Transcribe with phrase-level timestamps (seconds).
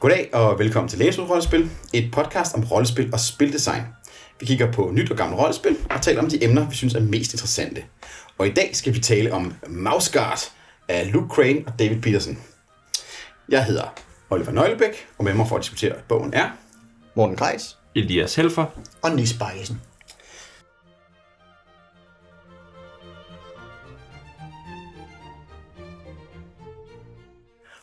[0.00, 3.82] Goddag og velkommen til Læsud Rollespil, et podcast om rollespil og spildesign.
[4.40, 7.00] Vi kigger på nyt og gammelt rollespil og taler om de emner, vi synes er
[7.00, 7.84] mest interessante.
[8.38, 10.40] Og i dag skal vi tale om Mouseguard
[10.88, 12.38] af Luke Crane og David Peterson.
[13.48, 13.94] Jeg hedder
[14.30, 16.50] Oliver Nøglebæk, og med mig for at diskutere bogen er...
[17.14, 17.76] Morten Greis.
[17.94, 18.66] Elias Helfer.
[19.02, 19.80] Og Nis Bakkesen.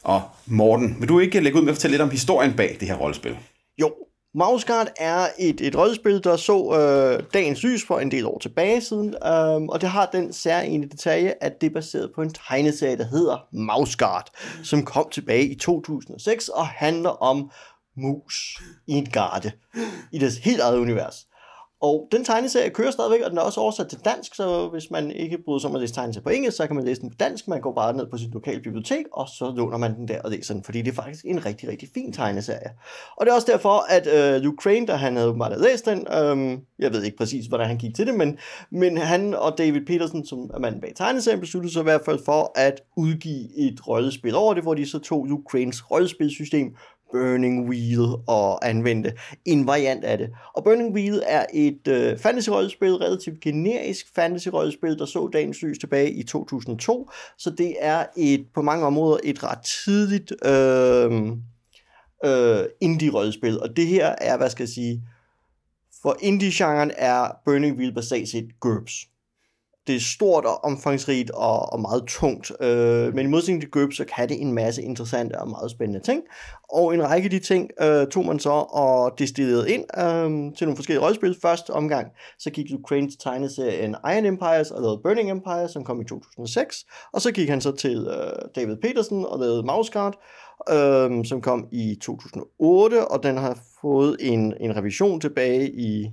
[0.04, 2.88] Og Morten, vil du ikke lægge ud med at fortælle lidt om historien bag det
[2.88, 3.38] her rollespil?
[3.82, 3.94] Jo,
[4.36, 8.82] Mausgard er et, et rollespil, der så øh, dagens lys for en del år tilbage
[8.82, 12.98] siden, øh, og det har den særlige detalje, at det er baseret på en tegneserie,
[12.98, 14.30] der hedder Mausgard,
[14.64, 17.52] som kom tilbage i 2006 og handler om
[17.98, 19.52] mus i en garde
[20.12, 21.26] i det helt eget univers.
[21.82, 25.12] Og den tegneserie kører stadigvæk, og den er også oversat til dansk, så hvis man
[25.12, 27.16] ikke bryder sig om at læse tegneserie på engelsk, så kan man læse den på
[27.20, 27.48] dansk.
[27.48, 30.32] Man går bare ned på sit lokale bibliotek, og så låner man den der og
[30.32, 32.70] læser den, fordi det er faktisk en rigtig, rigtig fin tegneserie.
[33.18, 36.00] Og det er også derfor, at øh, Luke Crane, der han havde bare læst den,
[36.00, 38.38] øh, jeg ved ikke præcis, hvordan han gik til det, men,
[38.72, 42.20] men han og David Peterson, som er manden bag tegneserien, besluttede sig i hvert fald
[42.26, 46.76] for at udgive et rollespil over det, hvor de så tog Luke Cranes rollespilsystem,
[47.12, 49.14] Burning Wheel og anvendte
[49.46, 50.30] en variant af det.
[50.54, 56.12] Og Burning Wheel er et øh, fantasy-rollespil, relativt generisk fantasy-rollespil, der så dagens lys tilbage
[56.12, 57.10] i 2002.
[57.38, 61.32] Så det er et på mange områder et ret tidligt øh,
[62.26, 63.60] øh, indie-rollespil.
[63.62, 65.04] Og det her er, hvad skal jeg sige,
[66.02, 69.08] for indie-genren er Burning Wheel basalt set GURPS
[69.88, 72.52] det er stort og omfangsrigt og, og meget tungt.
[72.62, 76.00] Øh, men i modsætning til GURPS, så kan det en masse interessante og meget spændende
[76.00, 76.22] ting.
[76.70, 80.68] Og en række af de ting øh, tog man så og destillerede ind øh, til
[80.68, 81.38] nogle forskellige rollespil.
[81.42, 82.08] Første omgang,
[82.40, 86.86] så gik Ukraine til tegneserien Iron Empires og lavede Burning Empire, som kom i 2006.
[87.14, 90.16] Og så gik han så til øh, David Peterson og lavede Mouseguard,
[90.70, 96.12] øh, som kom i 2008, og den har fået en, en revision tilbage i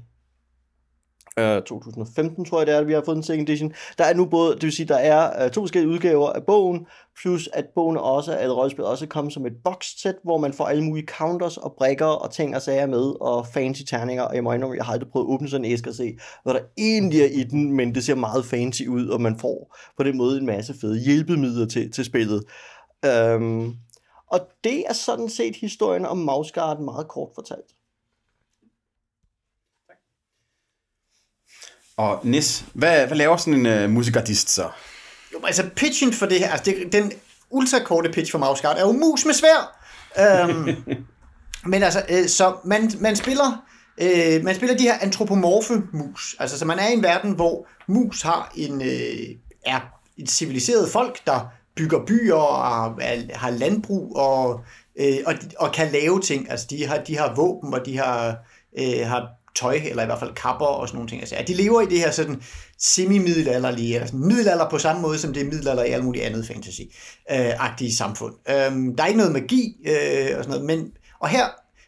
[1.38, 3.72] Øh, 2015, tror jeg det er, at vi har fået en second edition.
[3.98, 6.86] Der er nu både, det vil sige, der er øh, to forskellige udgaver af bogen,
[7.22, 10.84] plus at bogen også, at rollespillet også kom som et boxset, hvor man får alle
[10.84, 14.52] mulige counters og brikker og ting og sager med, og fancy terninger, og jeg må
[14.52, 17.20] indrømme, jeg har aldrig prøvet at åbne sådan en æske og se, hvad der egentlig
[17.20, 20.38] er i den, men det ser meget fancy ud, og man får på den måde
[20.38, 22.44] en masse fede hjælpemidler til, til spillet.
[23.36, 23.74] Um,
[24.32, 27.81] og det er sådan set historien om Mouseguard meget kort fortalt.
[31.96, 34.68] Og Nis, hvad, hvad laver sådan en uh, musikardist så?
[35.32, 37.12] Jo, altså pitchen for det her, altså det, den
[37.50, 39.78] ultrakorte pitch for Mouseguard er jo mus med svær.
[40.20, 40.84] øhm,
[41.72, 43.64] men altså, øh, så man, man spiller
[43.98, 46.36] øh, man spiller de her antropomorfe mus.
[46.38, 49.36] Altså, så man er i en verden, hvor mus har en, øh,
[49.66, 49.80] er
[50.18, 54.60] et civiliseret folk, der bygger byer og er, har landbrug og,
[55.00, 56.50] øh, og, og kan lave ting.
[56.50, 58.36] Altså, de har, de har våben, og de har,
[58.78, 61.20] øh, har tøj, eller i hvert fald kapper og sådan nogle ting.
[61.20, 62.42] Altså, at de lever i det her sådan
[62.78, 66.50] semi-middelalderlige, eller sådan middelalder på samme måde, som det er middelalder i alt muligt andet
[66.50, 68.34] fantasy-agtige samfund.
[68.50, 71.44] Øhm, der er ikke noget magi øh, og sådan noget, men, og her,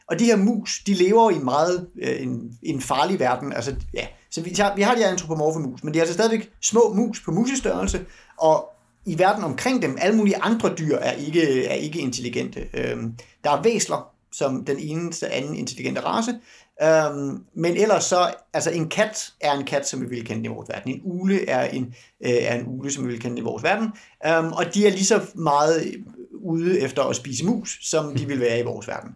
[0.08, 3.53] og de her mus, de lever i meget øh, en, en farlig verden.
[3.53, 6.14] Altså, ja, så vi tager, vi har de her antropomorfe mus, men de er altså
[6.14, 8.00] stadigvæk små mus på musestørrelse,
[8.38, 8.70] og
[9.06, 12.66] i verden omkring dem, alle mulige andre dyr er ikke, er ikke intelligente.
[12.74, 13.14] Øhm,
[13.44, 16.34] der er væsler, som den eneste anden intelligente race,
[16.83, 20.49] Øhm, men ellers så, altså en kat er en kat, som vi vil kende i
[20.49, 20.93] vores verden.
[20.95, 23.93] En ule er en, øh, er en ule, som vi vil kende i vores verden.
[24.27, 25.95] Øhm, og de er lige så meget
[26.33, 29.11] ude efter at spise mus, som de vil være i vores verden.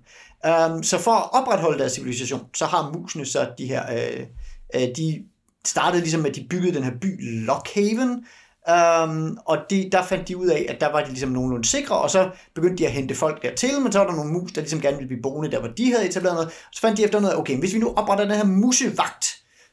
[0.46, 4.26] Øhm, så for at opretholde deres civilisation, så har musene så de her, øh,
[4.74, 5.24] øh, de
[5.66, 8.24] startede ligesom med, at de byggede den her by Lockhaven,
[8.68, 11.98] Um, og de, der fandt de ud af, at der var de ligesom nogenlunde sikre,
[11.98, 14.60] og så begyndte de at hente folk dertil, men så var der nogle mus, der
[14.60, 16.50] ligesom gerne ville blive boende der, hvor de havde etableret noget.
[16.72, 19.26] Så fandt de efter noget, okay, hvis vi nu opretter den her musevagt,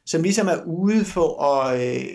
[0.05, 2.05] som ligesom er ude for at, øh,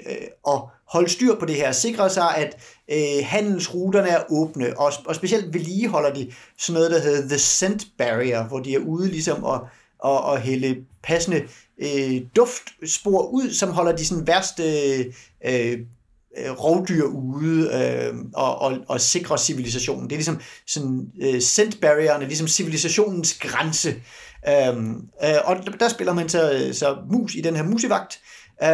[0.48, 2.56] at holde styr på det her, sikre sig, at
[2.92, 7.86] øh, handelsruterne er åbne, og, og specielt vedligeholder de sådan noget, der hedder The Scent
[7.98, 9.60] Barrier, hvor de er ude ligesom at,
[10.04, 11.42] at, at hælde passende
[11.78, 14.64] øh, duftspor ud, som holder de sådan værste
[15.44, 15.78] øh,
[16.38, 20.04] øh, rovdyr ude øh, og, og, og sikre civilisationen.
[20.04, 23.94] Det er ligesom sådan øh, scent barrieren, ligesom civilisationens grænse.
[24.48, 24.90] Øhm,
[25.24, 28.20] øh, og der spiller man så, øh, så mus i den her musevagt,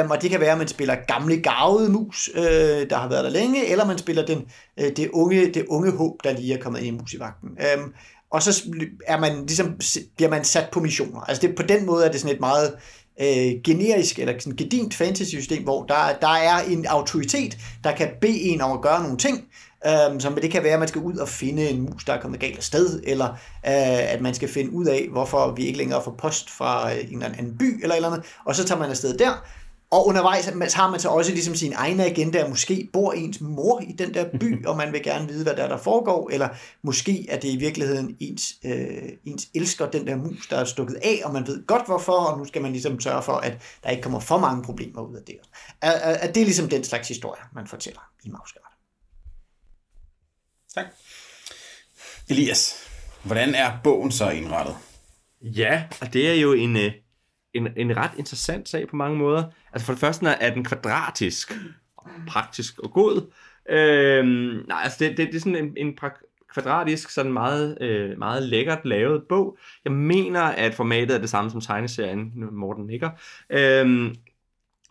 [0.04, 3.24] Um, og det kan være, at man spiller gamle gavede mus, øh, der har været
[3.24, 4.44] der længe, eller man spiller den,
[4.80, 7.48] øh, det, unge, det unge håb, der lige er kommet ind i musivagten.
[7.48, 7.92] Um, øhm,
[8.30, 8.62] og så
[9.06, 9.80] er man ligesom,
[10.16, 11.20] bliver man sat på missioner.
[11.20, 12.76] Altså det, på den måde er det sådan et meget
[13.20, 18.40] øh, generisk eller sådan gedint fantasy-system, hvor der, der er en autoritet, der kan bede
[18.40, 19.44] en om at gøre nogle ting,
[19.86, 22.20] Øhm, som det kan være, at man skal ud og finde en mus, der er
[22.20, 23.28] kommet galt af sted, eller
[23.66, 26.98] øh, at man skal finde ud af, hvorfor vi ikke længere får post fra øh,
[26.98, 29.44] en eller anden by, eller eller andet, og så tager man afsted der,
[29.90, 33.92] og undervejs har man så også ligesom sin egen agenda, måske bor ens mor i
[33.92, 36.48] den der by, og man vil gerne vide, hvad der, er, der foregår, eller
[36.82, 40.94] måske er det i virkeligheden ens, øh, ens elsker den der mus, der er stukket
[40.94, 43.90] af, og man ved godt hvorfor, og nu skal man ligesom sørge for, at der
[43.90, 45.36] ikke kommer for mange problemer ud af det.
[45.80, 48.72] Er, er, er det ligesom den slags historie, man fortæller i Mausgard?
[50.74, 50.86] Tak.
[52.28, 52.74] Elias,
[53.22, 54.76] hvordan er bogen så indrettet?
[55.40, 56.92] Ja, og det er jo en, øh,
[57.56, 59.44] en, en ret interessant sag på mange måder.
[59.72, 61.52] Altså for det første er den kvadratisk,
[62.28, 63.32] praktisk og god.
[63.68, 65.98] Øhm, nej, altså det, det, det er sådan en, en
[66.54, 69.58] kvadratisk, sådan meget, øh, meget lækkert lavet bog.
[69.84, 73.10] Jeg mener, at formatet er det samme som tegneserien, Morten nikker.
[73.50, 74.14] Øhm,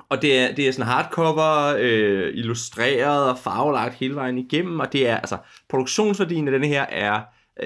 [0.10, 4.94] og det er, det er sådan hardcover, øh, illustreret og farvelagt hele vejen igennem, og
[4.94, 5.38] det er, altså,
[5.70, 7.22] produktionsværdien af denne her er øh,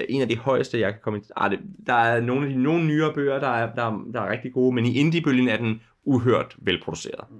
[0.08, 1.22] en af de højeste, jeg kan komme i.
[1.36, 4.30] Ah, det, der er nogle af de nogle nyere bøger, der er, der, der er
[4.30, 7.24] rigtig gode, men i indiebølgen er den uhørt velproduceret.
[7.30, 7.36] Mm.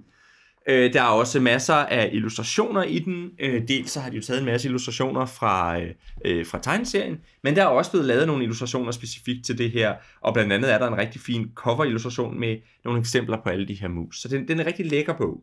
[0.69, 3.31] Øh, der er også masser af illustrationer i den.
[3.39, 5.91] Øh, dels så har de jo taget en masse illustrationer fra, øh,
[6.25, 9.95] øh, fra tegneserien, men der er også blevet lavet nogle illustrationer specifikt til det her,
[10.21, 13.75] og blandt andet er der en rigtig fin cover-illustration med nogle eksempler på alle de
[13.75, 14.21] her mus.
[14.21, 15.43] Så den, den er en rigtig lækker bog.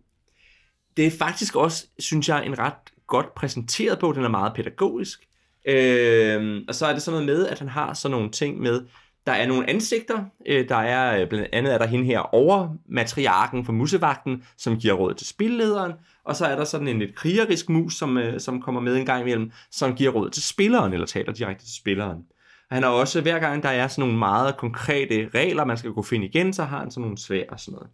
[0.98, 2.74] Det er faktisk også, synes jeg, en ret
[3.08, 4.16] godt præsenteret bog.
[4.16, 5.27] Den er meget pædagogisk.
[5.68, 8.82] Øh, og så er det sådan noget med, at han har sådan nogle ting med,
[9.26, 10.24] der er nogle ansigter.
[10.46, 14.78] Øh, der er øh, blandt andet er der hende her over matriarken for musevagten, som
[14.78, 15.92] giver råd til spillederen.
[16.24, 19.06] Og så er der sådan en lidt krigerisk mus, som, øh, som kommer med en
[19.06, 22.26] gang imellem, som giver råd til spilleren, eller taler direkte til spilleren.
[22.72, 26.06] Han har også, hver gang der er sådan nogle meget konkrete regler, man skal kunne
[26.06, 27.90] finde igen, så har han sådan nogle svær og sådan noget.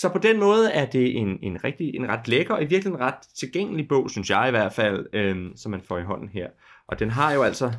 [0.00, 3.06] Så på den måde er det en, en, rigtig, en ret lækker og i virkeligheden
[3.06, 6.46] ret tilgængelig bog, synes jeg i hvert fald, øh, som man får i hånden her.
[6.88, 7.72] Og den har jo altså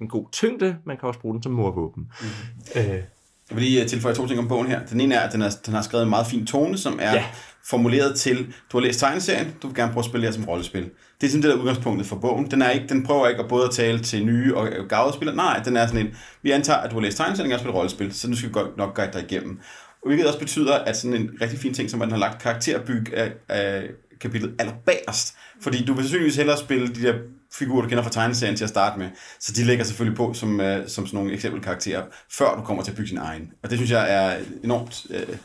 [0.00, 0.76] en god tyngde.
[0.86, 2.02] Man kan også bruge den som morvåben.
[2.20, 2.80] Mm.
[2.80, 3.02] Øh.
[3.50, 4.86] Jeg vil lige øh, tilføje to ting om bogen her.
[4.86, 7.12] Den ene er, at den, er, den har skrevet en meget fin tone, som er
[7.12, 7.24] ja.
[7.64, 10.90] formuleret til, du har læst tegneserien, du vil gerne prøve at spille det som rollespil.
[11.20, 12.50] Det er sådan det der udgangspunktet for bogen.
[12.50, 15.36] Den, er ikke, den prøver ikke at både at tale til nye og gavede spillere.
[15.36, 18.14] Nej, den er sådan en, vi antager, at du har læst tegneserien og spille rollespil,
[18.14, 19.60] så nu skal vi nok guide dig igennem.
[20.06, 23.32] Hvilket også betyder, at sådan en rigtig fin ting, som man har lagt karakterbyg af,
[23.48, 23.82] af
[24.20, 25.34] kapitlet allerbagerst.
[25.60, 27.14] Fordi du vil sandsynligvis hellere spille de der
[27.52, 29.08] figurer, du kender fra tegneserien til at starte med.
[29.40, 32.90] Så de lægger selvfølgelig på som, uh, som sådan nogle eksempelkarakterer, før du kommer til
[32.90, 33.52] at bygge din egen.
[33.62, 35.36] Og det synes jeg er enormt uh,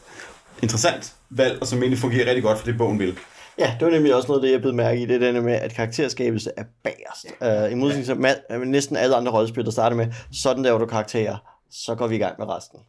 [0.62, 3.18] interessant valg, og som egentlig fungerer rigtig godt for det, bogen vil.
[3.60, 5.74] Ja, det var nemlig også noget, det jeg blev mærke i, det er med, at
[5.74, 7.25] karakterskabelse er bagerst.
[7.42, 7.65] Ja.
[7.65, 8.06] Uh, I modsætning
[8.50, 11.38] til næsten alle andre rollespil, der starter med, sådan laver du karakterer,
[11.71, 12.80] så går vi i gang med resten.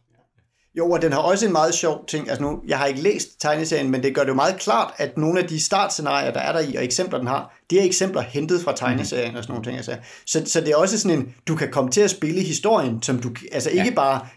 [0.79, 2.29] Jo, og den har også en meget sjov ting.
[2.29, 5.17] Altså nu, jeg har ikke læst tegneserien, men det gør det jo meget klart, at
[5.17, 8.21] nogle af de startscenarier, der er der i, og eksempler, den har, de er eksempler
[8.21, 9.77] hentet fra tegneserien og sådan nogle ting.
[9.77, 9.97] Altså.
[10.25, 13.19] Så, så det er også sådan en, du kan komme til at spille historien, som
[13.21, 13.93] du, altså ikke ja.
[13.93, 14.27] bare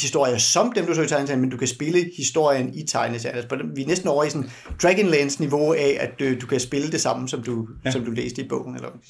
[0.00, 3.36] historier som dem, du så i tegneserien, men du kan spille historien i tegneserien.
[3.36, 4.50] Altså, vi er næsten over i sådan
[4.82, 7.90] Dragonlance niveau af, at øh, du kan spille det samme, som du, ja.
[7.90, 8.74] som du læste i bogen.
[8.74, 9.00] Eller hvad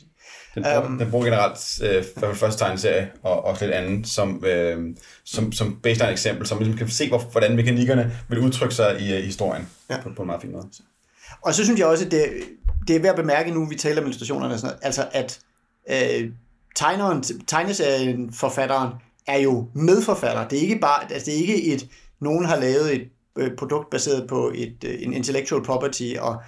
[0.54, 4.44] den, bruger, um, den bruger generelt øh, for første tegneserie og, og lidt andet som,
[4.44, 9.00] øh, som, som baseline eksempel, som ligesom kan se, hvor, hvordan mekanikkerne vil udtrykke sig
[9.00, 10.00] i, i historien ja.
[10.02, 10.66] på, på en meget fin måde.
[11.42, 12.26] Og så synes jeg også, at det,
[12.88, 15.40] det er værd at bemærke nu, vi taler om illustrationerne, og sådan noget, altså at
[15.90, 16.30] øh,
[16.76, 18.92] tegneren, tegneserien, forfatteren,
[19.26, 20.48] er jo medforfatter.
[20.48, 21.88] Det er ikke bare, altså det er ikke et,
[22.20, 26.42] nogen har lavet et øh, produkt baseret på et, øh, en intellectual property, og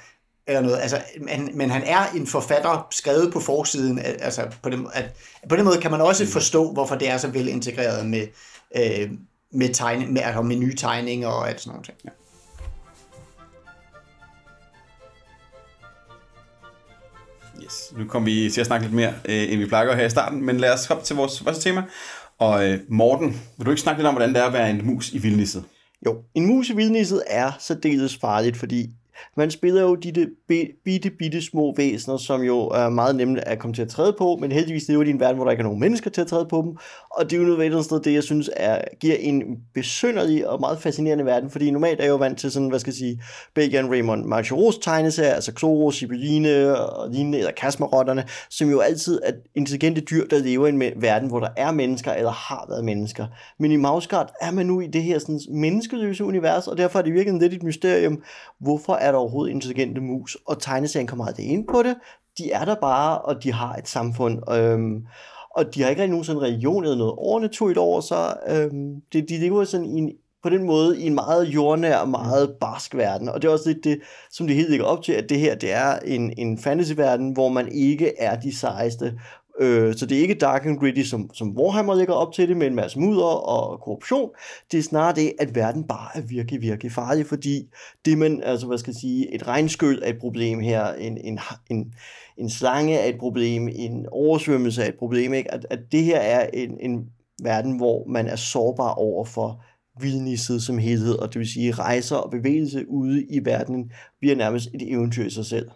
[0.46, 0.78] eller noget.
[0.80, 3.99] Altså, men, men han er en forfatter skrevet på forsiden.
[3.99, 5.16] Altså, på, den, at,
[5.49, 8.26] på den måde kan man også forstå, hvorfor det er så vel integreret med,
[8.76, 9.11] øh,
[9.52, 11.90] med, tegne, med, altså, med nye tegninger og alt sådan noget.
[12.04, 12.11] Ja.
[17.64, 17.92] Yes.
[17.99, 20.42] Nu kommer vi til at snakke lidt mere, øh, end vi plejer her i starten,
[20.42, 21.82] men lad os hoppe til vores første tema.
[22.38, 24.87] Og øh, Morten, vil du ikke snakke lidt om, hvordan det er at være en
[24.87, 25.64] mus i vildnisset?
[26.06, 28.90] Jo, en mus i vildnisset er særdeles farligt, fordi
[29.37, 30.28] man spiller jo de, de
[30.85, 34.38] bitte, bitte små væsener, som jo er meget nemme at komme til at træde på,
[34.40, 36.26] men heldigvis lever de i en verden, hvor der ikke er nogen mennesker til at
[36.26, 36.76] træde på dem,
[37.11, 39.42] og det er jo nødvendigvis noget, det jeg synes er, giver en
[39.75, 42.90] besynderlig og meget fascinerende verden, fordi normalt er jeg jo vant til sådan, hvad skal
[42.90, 43.23] jeg sige,
[43.54, 49.33] Bacon, Raymond Marcheros tegneserier, altså Xoro, Sibyline og lignende, eller Kasmarotterne, som jo altid er
[49.54, 53.26] intelligente dyr, der lever i en verden, hvor der er mennesker, eller har været mennesker.
[53.59, 57.02] Men i Mausgard er man nu i det her sådan, menneskeløse univers, og derfor er
[57.02, 58.23] det virkelig lidt et mysterium,
[58.61, 61.97] hvorfor er der overhovedet intelligente mus, og tegneserien kommer aldrig ind på det.
[62.38, 64.52] De er der bare, og de har et samfund.
[64.52, 65.06] Øhm,
[65.56, 68.37] og de har ikke rigtig nogen sådan religion eller noget overnaturligt over sig.
[68.49, 72.09] Øhm, det, de lever sådan i en på den måde i en meget jordnær og
[72.09, 73.28] meget barsk verden.
[73.28, 75.54] Og det er også lidt det, som det helt ligger op til, at det her
[75.54, 79.18] det er en, en fantasyverden, hvor man ikke er de sejeste.
[79.61, 82.56] Øh, så det er ikke dark and gritty, som, som Warhammer ligger op til det,
[82.56, 84.30] med en masse mudder og korruption.
[84.73, 87.68] Det er snarere det, at verden bare er virkelig, virkelig farlig, fordi
[88.04, 91.38] det man, altså hvad skal jeg sige, et regnskyld er et problem her, en, en,
[91.71, 91.94] en,
[92.38, 95.54] en slange er et problem, en oversvømmelse er et problem, ikke?
[95.54, 97.06] At, at det her er en, en
[97.42, 99.64] verden, hvor man er sårbar over for
[100.00, 104.68] vildnisset som helhed, og det vil sige rejser og bevægelse ude i verden bliver nærmest
[104.75, 105.71] et eventyr i sig selv.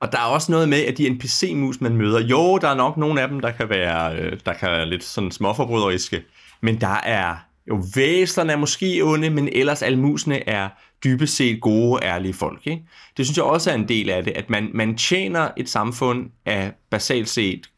[0.00, 2.96] Og der er også noget med, at de NPC-mus, man møder, jo, der er nok
[2.96, 6.22] nogle af dem, der kan være, øh, der kan være lidt sådan småforbryderiske,
[6.60, 7.36] men der er
[7.68, 10.68] jo væserne er måske onde, men ellers alle musene er
[11.04, 12.66] dybest set gode, ærlige folk.
[12.66, 12.82] Ikke?
[13.16, 16.30] Det synes jeg også er en del af det, at man, man tjener et samfund
[16.46, 17.70] af basalt set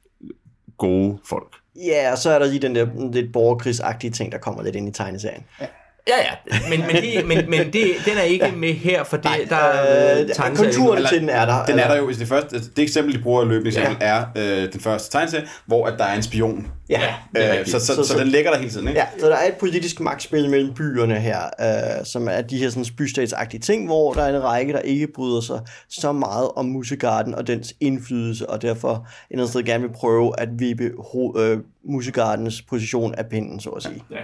[0.79, 1.57] gode folk.
[1.77, 4.89] Ja, og så er der lige den der lidt borgerkrigsagtige ting, der kommer lidt ind
[4.89, 5.45] i tegneserien.
[5.61, 5.67] Ja.
[6.11, 8.55] Ja, ja, men, men, det, men, men det, den er ikke ja.
[8.55, 11.65] med her, for det, Nej, der er øh, konturen til den er der.
[11.65, 14.07] Den er der jo, hvis det første, det eksempel, de bruger løbende eksempel, ja.
[14.07, 16.67] er øh, den første tegneserie, hvor at der er en spion.
[16.89, 19.01] Ja, øh, så, så, så, så, så, den ligger der hele tiden, ikke?
[19.01, 22.71] Ja, så der er et politisk magtspil mellem byerne her, øh, som er de her
[22.71, 26.65] sådan bystatsagtige ting, hvor der er en række, der ikke bryder sig så meget om
[26.65, 30.91] Musegarden og dens indflydelse, og derfor en sted gerne vil prøve at vippe
[31.37, 34.03] øh, Musigardens position af pinden, så at sige.
[34.11, 34.17] Ja.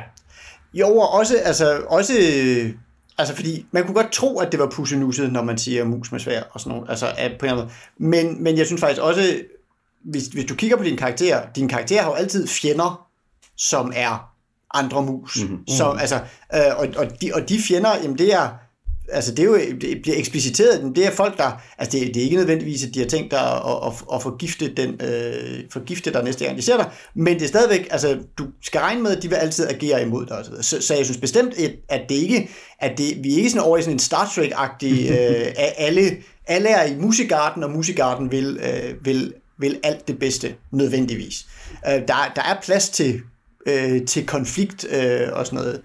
[0.74, 2.12] Jo, og også, altså, også
[3.18, 6.20] Altså, fordi man kunne godt tro, at det var pussenusset, når man siger mus med
[6.20, 6.90] svær og sådan noget.
[6.90, 7.70] Altså, at på en måde.
[7.98, 9.42] Men, men jeg synes faktisk også,
[10.04, 13.08] hvis, hvis du kigger på din karakter, din karakter har jo altid fjender,
[13.56, 14.32] som er
[14.74, 15.42] andre mus.
[15.42, 15.68] Mm-hmm.
[15.68, 16.16] Så, altså,
[16.54, 18.48] øh, og, og, de, og de fjender, jamen det er,
[19.12, 22.24] altså det, er jo, det bliver ekspliciteret, det er folk, der, altså det, det er
[22.24, 26.24] ikke nødvendigvis, at de har tænkt dig at, at, at forgifte, den, øh, forgifte dig
[26.24, 29.22] næste gang, de ser dig, men det er stadigvæk, altså du skal regne med, at
[29.22, 30.44] de vil altid agere imod dig.
[30.64, 31.54] Så, så jeg synes bestemt,
[31.88, 35.10] at det ikke, at det, vi er ikke sådan over i sådan en Star Trek-agtig,
[35.18, 35.46] øh,
[35.76, 41.46] alle, alle er i musikarten, og musikarten vil, øh, vil, vil alt det bedste, nødvendigvis.
[41.86, 43.20] Øh, der, der er plads til
[43.66, 45.80] øh, til konflikt øh, og sådan noget.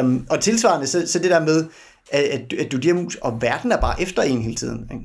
[0.00, 1.64] Um, og tilsvarende, så, så det der med,
[2.10, 4.88] at, at, at du de her mus, og verden er bare efter en hele tiden.
[4.92, 5.04] Ikke?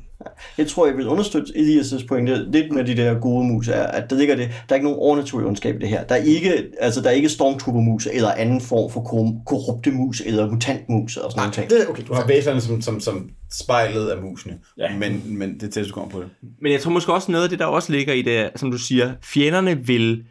[0.58, 4.10] Jeg tror, jeg vil understøtte Elias' pointe lidt med de der gode mus, er, at
[4.10, 6.04] der ligger det, der er ikke nogen overnaturlig ondskab i det her.
[6.04, 9.02] Der er ikke, altså, der er ikke stormtrooper-mus, eller anden form for
[9.46, 11.54] korrupte mus, eller mutantmus, og sådan noget.
[11.54, 11.70] ting.
[11.70, 12.04] Det, okay.
[12.08, 14.98] Du har væserne som, som, som spejlet af musene, ja.
[14.98, 16.30] men, men det er til, du kommer på det.
[16.62, 18.78] Men jeg tror måske også noget af det, der også ligger i det, som du
[18.78, 20.24] siger, fjenderne vil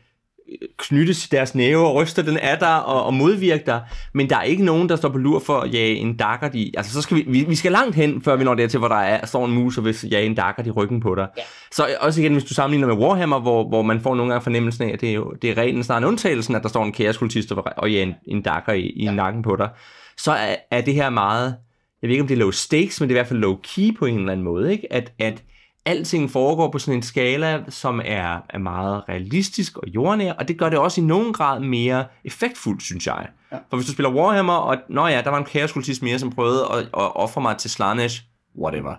[0.78, 3.82] knytte deres næve og ryste den af dig og, og modvirke dig,
[4.12, 6.74] men der er ikke nogen, der står på lur for at jage en dakker i.
[6.76, 8.96] Altså, så skal vi, vi, vi skal langt hen, før vi når dertil, hvor der
[8.96, 11.28] er, står en mus og vil jage en dakker i ryggen på dig.
[11.36, 11.42] Ja.
[11.72, 14.88] Så også igen, hvis du sammenligner med Warhammer, hvor, hvor man får nogle gange fornemmelsen
[14.88, 17.52] af, at det er, jo, det er reglen snart undtagelsen, at der står en kaoskultist
[17.52, 19.12] og, og jager en, en dakker i, i ja.
[19.12, 19.68] nakken på dig,
[20.16, 21.56] så er, er det her meget,
[22.02, 23.56] jeg ved ikke om det er low stakes, men det er i hvert fald low
[23.62, 24.92] key på en eller anden måde, ikke?
[24.92, 25.42] At, at
[25.86, 30.58] alting foregår på sådan en skala, som er, er meget realistisk og jordnær, og det
[30.58, 33.28] gør det også i nogen grad mere effektfuldt, synes jeg.
[33.52, 33.56] Ja.
[33.70, 36.68] For hvis du spiller Warhammer, og nå ja, der var en kaoskultist mere, som prøvede
[36.72, 38.22] at, at ofre mig til Slanesh,
[38.58, 38.94] whatever.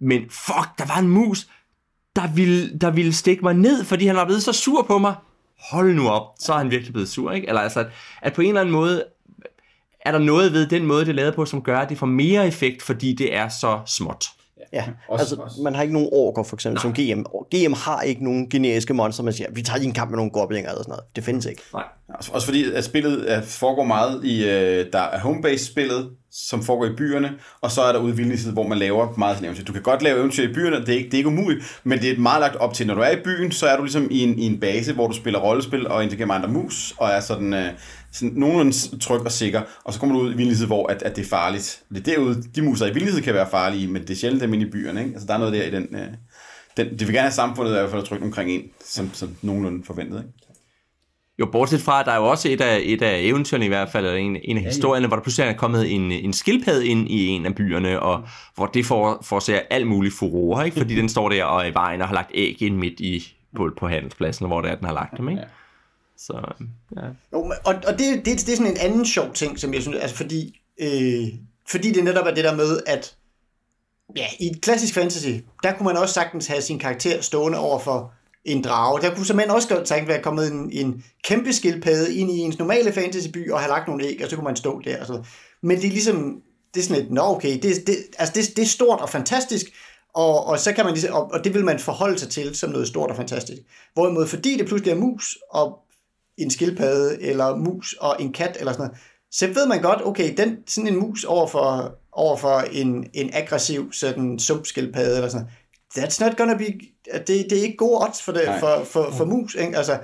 [0.00, 1.46] Men fuck, der var en mus,
[2.16, 5.14] der ville, der ville stikke mig ned, fordi han var blevet så sur på mig.
[5.70, 7.48] Hold nu op, så er han virkelig blevet sur, ikke?
[7.48, 7.86] Eller altså, at,
[8.22, 9.04] at på en eller anden måde,
[10.00, 12.06] er der noget ved den måde, det er lavet på, som gør, at det får
[12.06, 14.26] mere effekt, fordi det er så småt.
[14.72, 15.62] Ja, også, altså også.
[15.62, 16.94] man har ikke nogen orker for eksempel Nej.
[16.94, 17.22] som GM.
[17.54, 20.30] GM har ikke nogen generiske monster, man siger, vi tager lige en kamp med nogle
[20.30, 21.04] goblinger eller sådan noget.
[21.16, 21.62] Det findes ikke.
[21.72, 21.84] Nej.
[22.32, 26.94] Også fordi at spillet foregår meget i, øh, der er homebase spillet, som foregår i
[26.96, 29.64] byerne, og så er der ude i hvor man laver meget sådan eventyr.
[29.64, 31.98] Du kan godt lave eventyr i byerne, det er ikke, det er ikke umuligt, men
[31.98, 34.08] det er meget lagt op til, når du er i byen, så er du ligesom
[34.10, 37.08] i en, i en base, hvor du spiller rollespil og interagerer med andre mus, og
[37.08, 37.54] er sådan...
[37.54, 37.66] Øh,
[38.12, 41.16] sådan nogenlunde tryg og sikker, og så kommer du ud i vildlighed, hvor at, at
[41.16, 41.82] det er farligt.
[41.88, 44.54] Det er derude, de muser i vildlighed kan være farlige, men det er sjældent dem
[44.54, 45.00] inde i byerne.
[45.00, 45.12] Ikke?
[45.12, 45.88] Altså, der er noget der i den...
[45.92, 46.08] Øh,
[46.76, 49.84] den det vil gerne have samfundet, i hvert fald trygt omkring en, som, som nogenlunde
[49.84, 50.18] forventet.
[50.18, 50.42] Ikke?
[51.38, 53.88] Jo, bortset fra, at der er jo også et af, et af eventyrene i hvert
[53.88, 55.08] fald, eller en, en af historierne, ja, ja.
[55.08, 58.26] hvor der pludselig er kommet en, en skildpadde ind i en af byerne, og mm.
[58.54, 60.76] hvor det får, får ser alt muligt furore, ikke?
[60.76, 63.70] fordi den står der og i vejen og har lagt æg ind midt i, på,
[63.78, 65.28] på handelspladsen, hvor det er, den har lagt dem.
[65.28, 65.40] Ikke?
[65.40, 65.46] Ja.
[66.16, 67.06] Så, øhm, ja.
[67.32, 69.98] Jo, og, og det, det, det er sådan en anden sjov ting, som jeg synes,
[69.98, 71.28] altså fordi, øh,
[71.68, 73.16] fordi det netop er det der med, at
[74.16, 75.28] ja, i et klassisk fantasy,
[75.62, 78.12] der kunne man også sagtens have sin karakter stående over for
[78.44, 79.02] en drage.
[79.02, 82.58] Der kunne simpelthen også godt tænke være kommet en, en kæmpe skildpadde ind i ens
[82.58, 85.00] normale fantasyby og have lagt nogle æg, og så kunne man stå der.
[85.00, 85.22] Og så.
[85.62, 86.40] Men det er ligesom,
[86.74, 89.66] det er sådan et, nå okay, det, det, altså det, det er stort og fantastisk,
[90.14, 92.70] og, og, så kan man ligesom, og, og det vil man forholde sig til som
[92.70, 93.62] noget stort og fantastisk.
[93.94, 95.78] Hvorimod, fordi det pludselig er mus, og
[96.42, 100.34] en skildpadde, eller mus og en kat, eller sådan noget, så ved man godt, okay,
[100.36, 105.46] den, sådan en mus over for, over for en, en aggressiv sådan sumpskildpadde eller sådan
[105.96, 106.64] noget, that's not gonna be,
[107.26, 108.60] det, det er ikke gode odds for, det, Nej.
[108.60, 109.76] for, for, for mus, ikke?
[109.76, 109.98] Altså,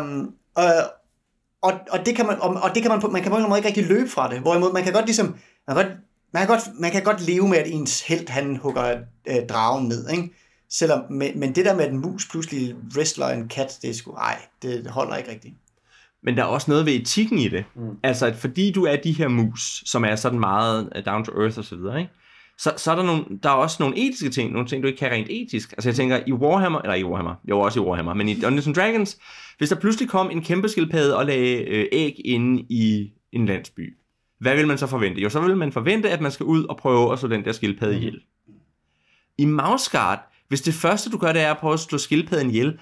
[0.00, 0.64] um, og,
[1.62, 3.48] og, og, det kan man, og, og det kan man, på- man kan på en
[3.48, 5.36] måde ikke rigtig løbe fra det, hvorimod man kan godt ligesom,
[5.68, 5.96] man kan godt,
[6.32, 8.96] man kan godt, man kan godt leve med, at ens held, han hugger
[9.28, 10.30] øh, dragen ned, ikke?
[10.70, 13.94] Selvom, men, men det der med, at en mus pludselig wrestler en kat, det er
[13.94, 15.54] sgu, ej, det holder ikke rigtigt.
[16.22, 17.64] Men der er også noget ved etikken i det.
[17.74, 17.98] Mm.
[18.02, 21.32] Altså, at fordi du er de her mus, som er sådan meget øh, down to
[21.32, 22.12] earth og så videre, ikke?
[22.58, 24.98] Så, så er der, nogle, der er også nogle etiske ting, nogle ting, du ikke
[24.98, 25.72] kan rent etisk.
[25.72, 28.66] Altså jeg tænker, i Warhammer, eller i Warhammer, jo også i Warhammer, men i Dungeons
[28.66, 29.18] and Dragons,
[29.58, 33.96] hvis der pludselig kom en kæmpe skildpadde og lagde øh, æg inde i en landsby,
[34.40, 35.20] hvad vil man så forvente?
[35.20, 37.52] Jo, så vil man forvente, at man skal ud og prøve at slå den der
[37.52, 38.20] skildpadde ihjel.
[39.38, 42.78] I Mouseguard, hvis det første, du gør, det er at prøve at slå skildpadden ihjel,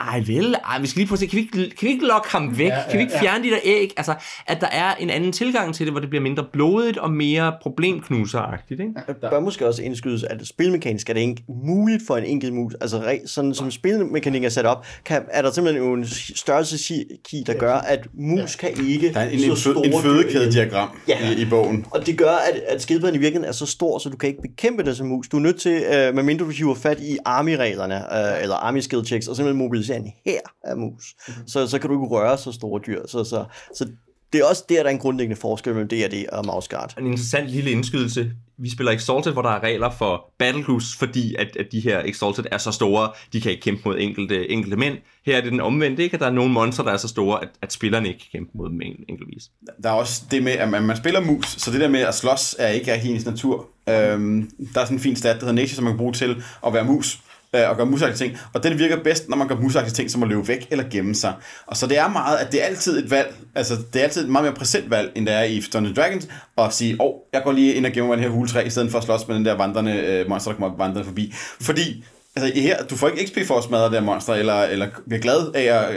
[0.00, 2.06] ej vel, ej, vi skal lige prøve at se, kan vi ikke, kan vi ikke
[2.06, 2.66] lokke ham væk?
[2.68, 3.92] Ja, ja, kan vi ikke fjerne de der æg?
[3.96, 4.14] Altså,
[4.46, 7.52] at der er en anden tilgang til det, hvor det bliver mindre blodigt og mere
[7.62, 8.92] problemknuseragtigt, ikke?
[9.08, 12.74] Det bør måske også indskydes, at spilmekanisk er det ikke muligt for en enkelt mus.
[12.80, 17.54] Altså sådan som spilmekanik er sat op, kan, er der simpelthen jo en størrelseskey, der
[17.58, 21.30] gør, at mus kan ikke Der er en, en, store en fødekædediagram Ja.
[21.30, 21.86] i, i bogen.
[21.90, 24.42] Og det gør, at, at skildpadden i virkeligheden er så stor, så du kan ikke
[24.42, 25.28] bekæmpe det som mus.
[25.28, 29.06] Du er nødt til, øh, medmindre du hiver fat i army-reglerne, øh, eller army skill
[29.06, 31.14] checks, og simpelthen mobilisere en her af mus.
[31.28, 31.48] Mm-hmm.
[31.48, 33.02] Så, så kan du ikke røre så store dyr.
[33.06, 33.88] Så, så, så
[34.32, 36.94] det er også der, der er en grundlæggende forskel mellem D&D og Mouse Guard.
[36.98, 38.30] En interessant lille indskydelse.
[38.58, 42.44] Vi spiller Exalted, hvor der er regler for Battlecruise, fordi at, at de her Exalted
[42.52, 44.98] er så store, de kan ikke kæmpe mod enkelte, enkelte mænd.
[45.26, 46.14] Her er det den omvendte, ikke?
[46.14, 48.50] At der er nogle monster, der er så store, at, at spillerne ikke kan kæmpe
[48.54, 49.42] mod dem en- enkeltvis.
[49.82, 52.14] Der er også det med, at man, man spiller mus, så det der med at
[52.14, 53.66] slås er ikke af hendes natur.
[53.88, 56.42] Øhm, der er sådan en fin stat, der hedder Nature, som man kan bruge til
[56.66, 57.18] at være mus
[57.54, 58.38] øh, og gøre musagtige ting.
[58.54, 61.14] Og den virker bedst, når man gør musagtige ting, som at løbe væk eller gemme
[61.14, 61.34] sig.
[61.66, 64.24] Og så det er meget, at det er altid et valg, altså det er altid
[64.24, 66.28] et meget mere præsent valg, end det er i Dungeons Dragons,
[66.58, 68.66] at sige, åh, oh, jeg går lige ind og gemmer mig i den her huletræ,
[68.66, 71.34] i stedet for at slås med den der vandrende øh, monster, der kommer vandrende forbi.
[71.60, 72.04] Fordi
[72.36, 75.52] Altså her, du får ikke XP for at smadre det monster, eller, eller bliver glad
[75.54, 75.94] af at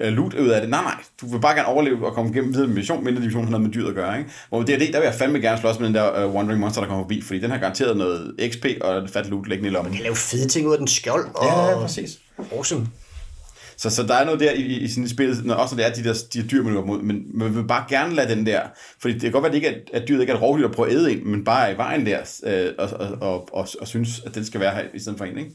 [0.00, 0.70] øh, loot ud af det.
[0.70, 0.94] Nej, nej.
[1.20, 3.66] Du vil bare gerne overleve og komme igennem videre med mission, mindre division har noget
[3.66, 4.18] med dyret at gøre.
[4.18, 4.30] Ikke?
[4.48, 6.60] Hvor det er det, der vil jeg fandme gerne slås med den der uh, Wandering
[6.60, 9.72] Monster, der kommer forbi, fordi den har garanteret noget XP og fat loot liggende i
[9.72, 9.92] lommen.
[9.92, 11.26] kan lave fede ting ud af den skjold.
[11.34, 11.46] Og...
[11.46, 12.18] Ja, ja, præcis.
[12.52, 12.86] Awesome.
[13.82, 15.82] Så, så der er noget der i, i, i sådan et spil, når, også når
[15.82, 18.34] det er de der, de dyr, man løber mod, men man vil bare gerne lade
[18.34, 18.60] den der,
[19.00, 20.66] fordi det kan godt være, at, det ikke er, at dyret ikke er et rovdyr,
[20.66, 23.48] der prøver at æde en, men bare er i vejen der, øh, og, og, og,
[23.52, 25.50] og, og, synes, at den skal være her i stedet for en, ikke?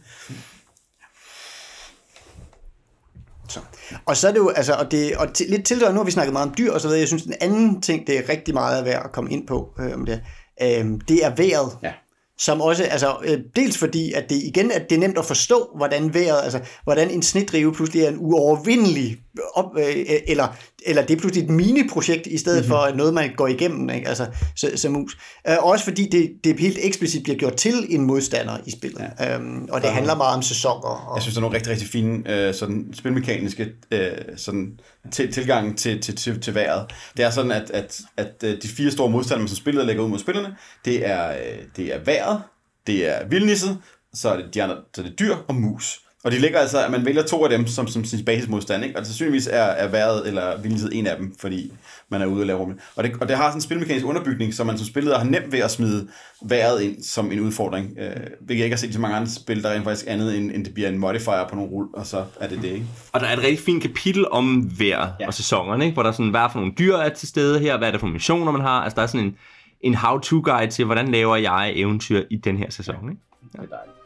[3.50, 3.60] Så.
[4.06, 6.12] Og så er det jo, altså, og, det, og til, lidt til nu har vi
[6.12, 8.54] snakket meget om dyr og så videre, jeg synes, den anden ting, det er rigtig
[8.54, 10.22] meget værd at komme ind på, øh, om det,
[10.62, 11.78] øh, det er vejret.
[11.84, 11.94] Ja.
[12.40, 15.70] Som også, altså, øh, dels fordi, at det igen, at det er nemt at forstå,
[15.76, 19.18] hvordan vejret, altså, hvordan en snitdrive pludselig er en uovervindelig,
[19.54, 20.48] op, øh, eller,
[20.86, 22.70] eller det er pludselig et mini-projekt, i stedet mm-hmm.
[22.70, 24.08] for noget, man går igennem, ikke?
[24.08, 25.18] Altså, så, som mus.
[25.50, 29.12] Øh, også fordi det, det helt eksplicit bliver gjort til en modstander i spillet.
[29.20, 29.36] Ja.
[29.36, 31.08] Øhm, og det handler meget om sæsoner.
[31.08, 34.80] Og, Jeg synes, der er nogle rigtig, rigtig fine øh, sådan spilmekaniske øh, sådan,
[35.12, 36.86] til, tilgang til, til, til, til vejret.
[37.18, 40.10] Det er sådan, at, at, at de fire store modstandere, man som spillet lægger ud
[40.10, 41.34] mod spillerne, det er,
[41.76, 42.42] det er vejret,
[42.88, 43.78] det er vildnisset,
[44.14, 46.02] så er det, de andre, så er det dyr og mus.
[46.28, 48.96] Og de ligger altså, at man vælger to af dem som, som sin basismodstand, ikke?
[48.96, 51.74] Og det sandsynligvis er, er vejret eller vildnisset en af dem, fordi
[52.10, 52.78] man er ude og lave rummet.
[52.96, 55.52] Og det, og det har sådan en spilmekanisk underbygning, så man som spiller har nemt
[55.52, 56.08] ved at smide
[56.46, 57.98] vejret ind som en udfordring.
[58.00, 58.10] Øh,
[58.40, 60.38] hvilket jeg ikke har set i så mange andre spil, der er rent faktisk andet,
[60.38, 62.86] end, end det bliver en modifier på nogle rull, og så er det det, ikke?
[63.12, 65.06] Og der er et rigtig fint kapitel om vejr ja.
[65.20, 65.28] Ja.
[65.28, 65.94] og sæsonerne, ikke?
[65.94, 67.92] hvor der er sådan, hvad er for nogle dyr er til stede her, hvad er
[67.92, 68.82] det for missioner, man har.
[68.82, 69.38] Altså der er sådan en,
[69.82, 73.10] en how-to-guide til, hvordan laver jeg eventyr i den her sæson.
[73.10, 73.22] Ikke?
[73.52, 73.97] Det er dejligt.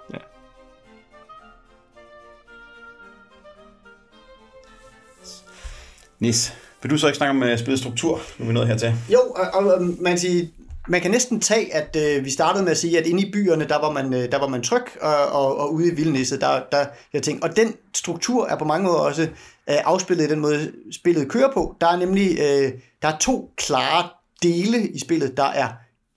[6.22, 8.68] Nis, vil du så ikke snakke om øh, uh, spillets struktur, nu er vi nået
[8.68, 8.94] hertil?
[9.14, 10.46] Jo, og, og man, siger,
[10.88, 13.68] man kan næsten tage, at øh, vi startede med at sige, at inde i byerne,
[13.68, 16.62] der var man, øh, der var man tryg, og, og, og ude i vildnisset, der,
[16.72, 19.28] der jeg tænkte, og den struktur er på mange måder også øh,
[19.68, 21.76] afspillet i den måde, spillet kører på.
[21.82, 24.10] Der er nemlig øh, der er to klare
[24.44, 25.38] dele i spillet.
[25.38, 25.68] Der er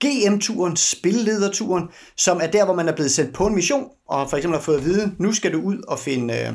[0.05, 4.37] GM-turen, spillederturen, som er der, hvor man er blevet sendt på en mission, og for
[4.37, 6.53] eksempel har fået at vide, nu skal du ud og finde, øh,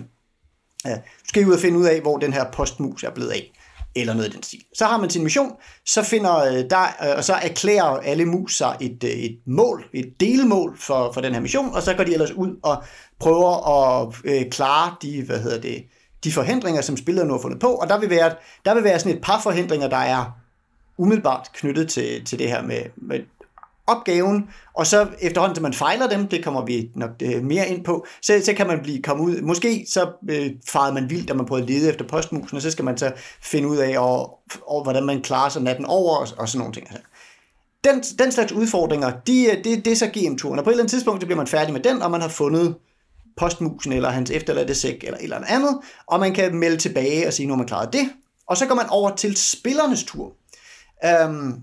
[0.85, 3.53] du skal ud og finde ud af, hvor den her postmus er blevet af
[3.97, 4.61] eller noget i den stil.
[4.75, 5.53] Så har man sin mission,
[5.87, 9.85] så finder øh, der, øh, og så erklærer alle mus sig et, øh, et mål,
[9.95, 12.83] et delmål for, for den her mission, og så går de ellers ud og
[13.21, 15.85] prøver at øh, klare de, hvad hedder det,
[16.25, 18.99] de forhindringer, som spillerne nu har fundet på, og der vil være, der vil være
[18.99, 20.25] sådan et par forhindringer, der er
[20.99, 23.21] umiddelbart knyttet til, til det her med, med
[23.97, 27.85] opgaven, og så efterhånden, som man fejler dem, det kommer vi nok øh, mere ind
[27.85, 29.41] på, så, så kan man blive komme ud.
[29.41, 32.71] Måske så øh, farede man vildt, da man prøvede at lede efter postmusen, og så
[32.71, 36.29] skal man så finde ud af, og, og, hvordan man klarer sig natten over, og,
[36.39, 36.87] og sådan nogle ting.
[37.85, 40.83] Den, den slags udfordringer, de, øh, det, det er så GM-turen, og på et eller
[40.83, 42.75] andet tidspunkt, så bliver man færdig med den, og man har fundet
[43.37, 47.33] postmusen, eller hans efterladte sæk, eller et eller andet, og man kan melde tilbage og
[47.33, 48.09] sige, nu har man klaret det,
[48.47, 50.33] og så går man over til spillernes tur,
[51.05, 51.63] øhm,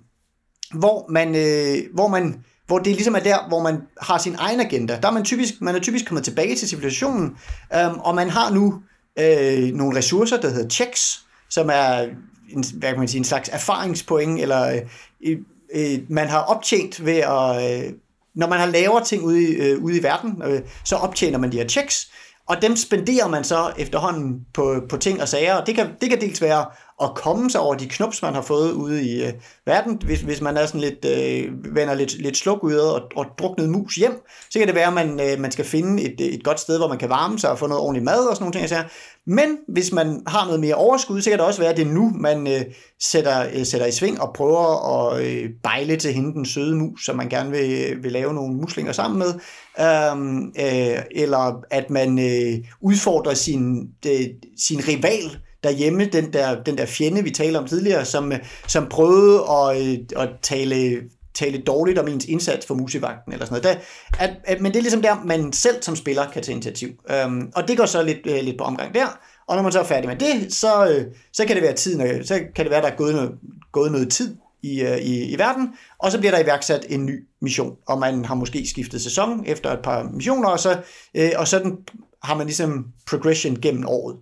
[0.74, 4.60] hvor, man, øh, hvor man hvor det ligesom er der, hvor man har sin egen
[4.60, 5.00] agenda.
[5.02, 7.38] Der er man typisk, man er typisk kommet tilbage til civilisationen,
[7.76, 8.82] øhm, og man har nu
[9.20, 12.08] øh, nogle ressourcer, der hedder checks, som er
[12.50, 14.82] en, hvad kan man sige, en slags erfaringspoint, eller
[15.22, 15.38] øh,
[15.76, 17.86] øh, man har optjent ved at...
[17.86, 17.94] Øh,
[18.36, 21.52] når man har lavere ting ude i, øh, ude i verden, øh, så optjener man
[21.52, 22.12] de her checks,
[22.48, 25.64] og dem spenderer man så efterhånden på, på ting og sager.
[25.64, 26.66] Det kan, det kan dels være
[27.02, 29.34] at komme sig over de knops, man har fået ude i øh,
[29.66, 30.02] verden.
[30.06, 33.70] Hvis, hvis man er sådan lidt, øh, vender lidt, lidt sluk ud og, og druknet
[33.70, 36.60] mus hjem, så kan det være, at man, øh, man skal finde et, et godt
[36.60, 38.90] sted, hvor man kan varme sig og få noget ordentligt mad og sådan nogle ting.
[39.28, 41.92] Men hvis man har noget mere overskud, så kan det også være, at det er
[41.92, 42.62] nu, man øh,
[43.02, 47.06] sætter, øh, sætter i sving og prøver at øh, bejle til hende den søde mus,
[47.06, 49.34] som man gerne vil, øh, vil lave nogle muslinger sammen med.
[49.80, 56.78] Øhm, øh, eller at man øh, udfordrer sin, de, sin rival derhjemme, den der, den
[56.78, 61.02] der fjende, vi talte om tidligere, som, øh, som prøvede at, øh, at tale,
[61.38, 63.78] tale dårligt om ens indsats for musivagten eller sådan noget.
[63.78, 66.90] Der, at, at, men det er ligesom der, man selv som spiller kan tage initiativ.
[67.12, 69.20] Øhm, og det går så lidt, øh, lidt på omgang der.
[69.48, 72.02] Og når man så er færdig med det, så, øh, så kan det være tiden,
[72.02, 73.32] øh, så kan det være, der er gået noget,
[73.72, 75.70] gået noget tid i, øh, i, i verden,
[76.00, 79.72] og så bliver der iværksat en ny mission, og man har måske skiftet sæson efter
[79.72, 80.78] et par missioner, og, så,
[81.16, 81.78] øh, og sådan
[82.24, 84.16] har man ligesom progression gennem året.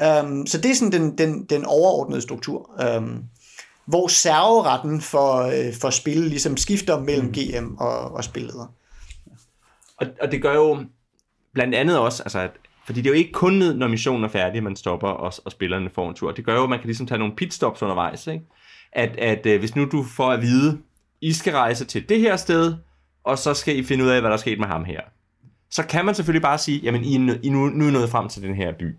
[0.00, 2.70] Um, så det er sådan den, den, den overordnede struktur.
[2.96, 3.22] Um,
[3.92, 7.32] hvor serveretten for, øh, for spil ligesom skifter mellem mm.
[7.32, 8.74] GM og, og spilleder.
[9.96, 10.84] Og, og det gør jo
[11.54, 12.50] blandt andet også, altså at,
[12.86, 15.90] fordi det er jo ikke kun når missionen er færdig, man stopper og, og spillerne
[15.94, 16.32] får en tur.
[16.32, 18.26] Det gør jo, at man kan ligesom tage nogle pitstops undervejs.
[18.26, 18.44] Ikke?
[18.92, 20.78] At, at øh, hvis nu du får at vide,
[21.20, 22.74] I skal rejse til det her sted,
[23.24, 25.00] og så skal I finde ud af, hvad der er sket med ham her.
[25.70, 28.42] Så kan man selvfølgelig bare sige, jamen I, I nu, nu er nået frem til
[28.42, 28.96] den her by.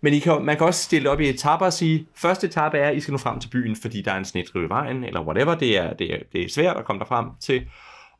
[0.00, 2.88] Men I kan, man kan også stille op i etaper og sige, første etape er,
[2.88, 5.20] at I skal nå frem til byen, fordi der er en snedrive i vejen, eller
[5.22, 7.62] whatever, det er, det er, det er svært at komme der frem til.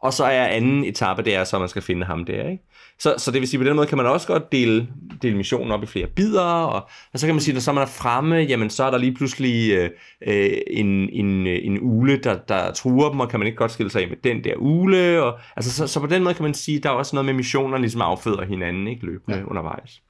[0.01, 2.65] Og så er anden etape, det er så, man skal finde ham der, ikke?
[2.99, 4.89] Så, så det vil sige, på den måde kan man også godt dele,
[5.23, 7.83] dele missionen op i flere bidder, og, og så kan man sige, når så man
[7.83, 9.91] er fremme, jamen så er der lige pludselig øh,
[10.27, 13.91] øh en, en, en ule, der, der truer dem, og kan man ikke godt skille
[13.91, 16.55] sig af med den der ule, og, altså så, så på den måde kan man
[16.55, 19.45] sige, der er også noget med missioner, ligesom afføder hinanden, ikke løbende ja.
[19.45, 20.03] undervejs.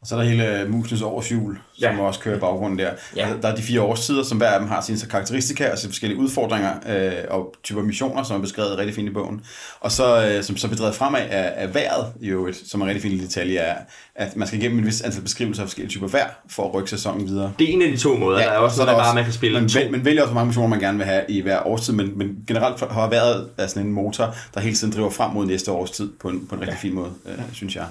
[0.00, 2.02] Og så er der hele Musenes årsjul, som ja.
[2.02, 2.90] også kører i baggrunden der.
[3.16, 3.26] Ja.
[3.26, 5.90] Altså, der er de fire årstider, som hver af dem har sine karakteristika og sine
[5.90, 9.40] forskellige udfordringer øh, og typer missioner, som er beskrevet rigtig fint i bogen.
[9.80, 13.02] Og så, øh, som så bedrevet fremad af, af vejret, i øvrigt, som er rigtig
[13.02, 13.76] fint i detalje, er,
[14.14, 16.90] at man skal igennem en vis antal beskrivelser af forskellige typer vejr, for at rykke
[16.90, 17.52] sæsonen videre.
[17.58, 18.38] Det er en af de to måder.
[18.38, 19.80] Ja, der er også noget, der bare, man kan spille man, to.
[19.90, 22.36] man vælger også, hvor mange missioner man gerne vil have i hver årstid, men, men
[22.46, 26.28] generelt har været sådan en motor, der hele tiden driver frem mod næste årstid på
[26.28, 26.88] en, på en rigtig ja.
[26.88, 27.84] fin måde, øh, synes jeg.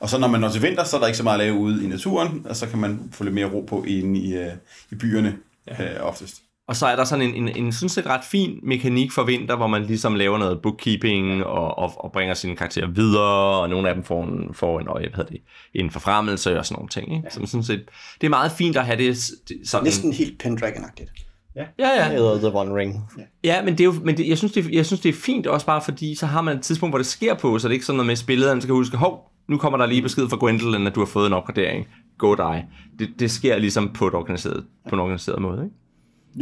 [0.00, 1.58] Og så når man når til vinter, så er der ikke så meget at lave
[1.58, 4.52] ude i naturen, og så kan man få lidt mere ro på inde i, uh,
[4.92, 5.36] i byerne
[5.68, 6.00] ja.
[6.00, 6.42] uh, oftest.
[6.68, 9.56] Og så er der sådan en, en, en synes jeg, ret fin mekanik for vinter,
[9.56, 13.88] hvor man ligesom laver noget bookkeeping og, og, og bringer sine karakterer videre, og nogle
[13.88, 15.40] af dem får en, får en, øje, hvad det,
[15.74, 17.16] en forfremmelse og sådan nogle ting.
[17.16, 17.24] Ikke?
[17.24, 17.30] Ja.
[17.30, 17.82] Så synes set,
[18.20, 19.18] det er meget fint at have det
[19.64, 19.84] sådan...
[19.84, 21.26] Næsten helt Pendragon-agtigt.
[21.56, 21.88] Ja, ja.
[21.88, 22.12] ja.
[22.12, 23.10] Eller The One Ring.
[23.18, 25.12] Ja, ja men, det er jo, men det, jeg, synes, det, jeg synes, det er
[25.12, 27.72] fint også bare, fordi så har man et tidspunkt, hvor det sker på, så det
[27.72, 30.02] er ikke sådan noget med spillet, at man skal huske, hov, nu kommer der lige
[30.02, 31.86] besked fra Gwendolyn, at du har fået en opgradering.
[32.18, 32.66] Go dig.
[32.98, 35.76] Det, det sker ligesom på, et organiseret, på en organiseret måde, ikke?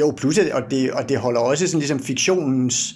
[0.01, 2.95] Jo, plus at, og det, og det holder også sådan ligesom fiktionens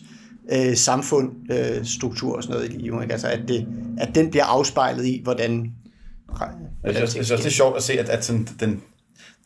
[0.52, 3.12] øh, samfund, øh, struktur og sådan noget i liv, ikke?
[3.12, 3.66] Altså, at, det,
[3.98, 5.72] at den bliver afspejlet i, hvordan...
[6.80, 8.82] hvordan jeg synes, jeg synes det er sjovt at se, at, at sådan, den,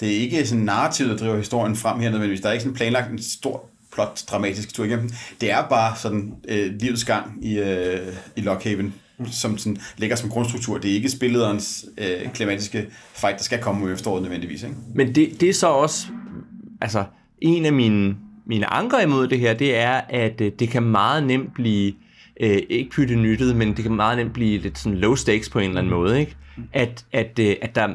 [0.00, 2.40] det er ikke sådan narrativ, der driver historien frem her nødvendigvis.
[2.40, 5.10] Der er ikke sådan planlagt en stor plot dramatisk tur igennem.
[5.40, 10.30] Det er bare sådan øh, livets gang i, øh, i Lockhaven som sådan, ligger som
[10.30, 10.78] grundstruktur.
[10.78, 14.62] Det er ikke spillederens øh, klimatiske fight, der skal komme i efteråret nødvendigvis.
[14.62, 14.76] Ikke?
[14.94, 16.06] Men det, det er så også,
[16.80, 17.04] altså,
[17.38, 21.26] en af mine, mine anker imod det her, det er, at øh, det kan meget
[21.26, 21.92] nemt blive,
[22.40, 25.58] øh, ikke pytte nyttet, men det kan meget nemt blive lidt sådan low stakes på
[25.58, 26.20] en eller anden måde.
[26.20, 26.36] Ikke?
[26.72, 27.88] At, at, øh, at der,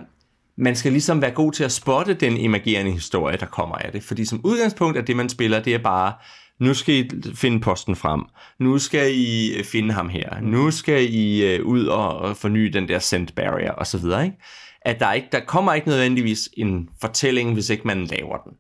[0.58, 4.04] man skal ligesom være god til at spotte den emergerende historie, der kommer af det.
[4.04, 6.14] Fordi som udgangspunkt er det, man spiller, det er bare,
[6.62, 8.22] nu skal I finde posten frem,
[8.60, 12.88] nu skal I øh, finde ham her, nu skal I øh, ud og forny den
[12.88, 14.38] der sent barrier og så videre, ikke?
[14.82, 18.52] At der, ikke, der kommer ikke nødvendigvis en fortælling, hvis ikke man laver den.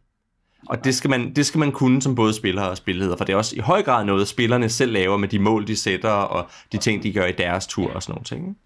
[0.69, 3.33] Og det skal, man, det skal man kunne som både spiller og spilleder, for det
[3.33, 6.47] er også i høj grad noget, spillerne selv laver med de mål, de sætter, og
[6.71, 8.57] de ting, de gør i deres tur og sådan nogle ting.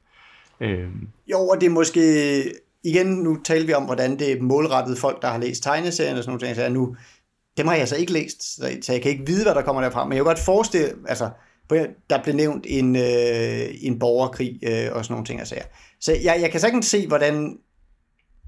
[0.62, 0.82] ikke?
[0.82, 2.44] Øhm, Jo, og det er måske...
[2.84, 6.24] Igen, nu taler vi om, hvordan det er målrettet folk, der har læst tegneserien og
[6.24, 6.56] sådan nogle ting.
[6.56, 6.96] Så nu,
[7.58, 9.82] dem har jeg altså ikke læst, så så jeg kan ikke vide, hvad der kommer
[9.82, 10.06] derfra.
[10.06, 11.30] Men jeg kan godt forestille, altså,
[12.10, 15.40] der blev nævnt en, øh, en borgerkrig øh, og sådan nogle ting.
[15.40, 15.56] Altså,
[16.02, 17.58] så jeg, jeg kan sagtens se, hvordan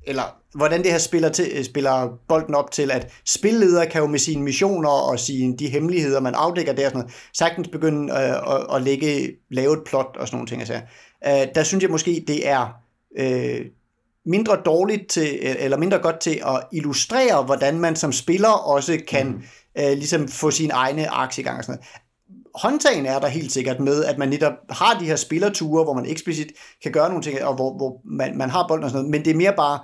[0.08, 0.24] eller
[0.56, 4.44] hvordan det her spiller, til, spiller bolden op til, at spilledere kan jo med sine
[4.44, 8.76] missioner og sine, de hemmeligheder, man afdækker der, og sådan noget, sagtens begynde øh, at,
[8.76, 10.62] at lægge, lave et plot og sådan nogle ting.
[10.62, 10.82] Altså.
[11.28, 12.68] Øh, der synes jeg måske, det er
[13.20, 13.66] øh,
[14.28, 19.28] mindre dårligt til, eller mindre godt til at illustrere, hvordan man som spiller også kan
[19.28, 19.44] mm.
[19.80, 21.88] øh, ligesom få sine egne aktier i gang og sådan noget
[22.58, 26.06] håndtagen er der helt sikkert med, at man netop har de her spillerture, hvor man
[26.06, 26.48] eksplicit
[26.84, 29.26] kan gøre nogle ting, og hvor, hvor man, man har bolden og sådan noget, men
[29.26, 29.80] det er mere bare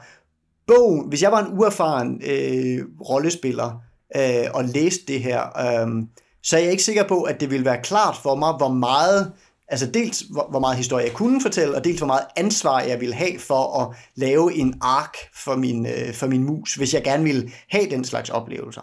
[0.68, 1.08] bogen.
[1.08, 3.82] Hvis jeg var en uerfaren øh, rollespiller
[4.16, 6.04] øh, og læste det her, øh,
[6.44, 9.32] så er jeg ikke sikker på, at det ville være klart for mig, hvor meget
[9.74, 13.00] altså dels hvor, hvor meget historie jeg kunne fortælle, og dels hvor meget ansvar jeg
[13.00, 17.04] ville have for at lave en ark for min, øh, for min mus, hvis jeg
[17.04, 18.82] gerne ville have den slags oplevelser.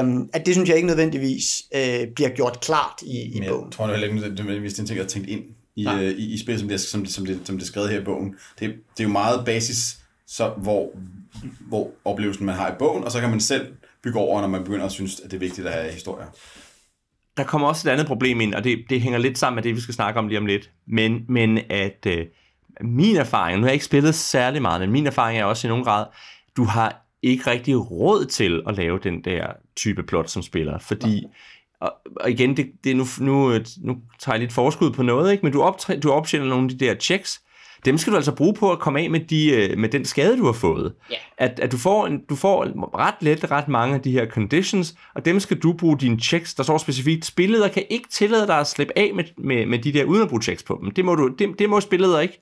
[0.00, 3.64] Um, at det synes jeg ikke nødvendigvis øh, bliver gjort klart i, i Men bogen.
[3.64, 5.42] Jeg tror heller ikke, det er nødvendigvis en ting, jeg har tænkt ind
[5.76, 6.04] i, Nej.
[6.04, 8.04] øh, i, i spil, som det, som, som, det, som det er skrevet her i
[8.04, 8.34] bogen.
[8.58, 10.90] Det, det er jo meget basis, så, hvor,
[11.68, 13.66] hvor oplevelsen man har i bogen, og så kan man selv
[14.02, 16.26] bygge over, når man begynder at synes, at det er vigtigt at have historier
[17.36, 19.76] der kommer også et andet problem ind, og det, det hænger lidt sammen med det,
[19.76, 20.70] vi skal snakke om lige om lidt.
[20.86, 22.26] Men, men at øh,
[22.80, 25.68] min erfaring, nu har jeg ikke spillet særlig meget, men min erfaring er også i
[25.68, 26.06] nogen grad,
[26.56, 31.24] du har ikke rigtig råd til at lave den der type plot som spiller, fordi
[31.82, 35.32] og, og igen, det, det nu, nu, øh, nu tager jeg lidt forskud på noget,
[35.32, 35.42] ikke?
[35.42, 37.42] men du, optræ, du optjener nogle af de der checks,
[37.84, 40.38] dem skal du altså bruge på at komme af med, de, øh, med den skade,
[40.38, 40.94] du har fået.
[41.10, 41.16] Ja.
[41.38, 42.64] At, at du, får en, du får
[42.98, 46.54] ret let ret mange af de her conditions, og dem skal du bruge dine checks.
[46.54, 49.92] Der står specifikt, spilleder kan ikke tillade dig at slippe af med, med, med de
[49.92, 50.90] der, uden at bruge checks på dem.
[50.90, 52.40] Det må, du, det, det må spilleder ikke.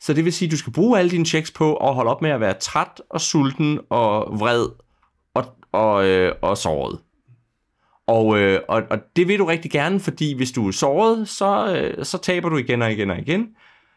[0.00, 2.22] Så det vil sige, at du skal bruge alle dine checks på at holde op
[2.22, 4.66] med at være træt og sulten og vred
[5.34, 6.98] og, og, øh, og såret.
[8.06, 11.76] Og, øh, og, og det vil du rigtig gerne, fordi hvis du er såret, så,
[11.76, 13.48] øh, så taber du igen og igen og igen.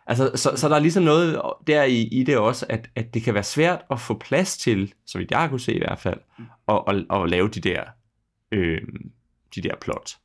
[0.08, 3.24] Altså, så, så der er ligesom noget der i, i det også, at, at det
[3.24, 6.20] kan være svært at få plads til, så vidt jeg kunne se i hvert fald,
[6.68, 7.84] at, at, at lave de der,
[8.52, 8.82] øh,
[9.56, 10.18] de der plot.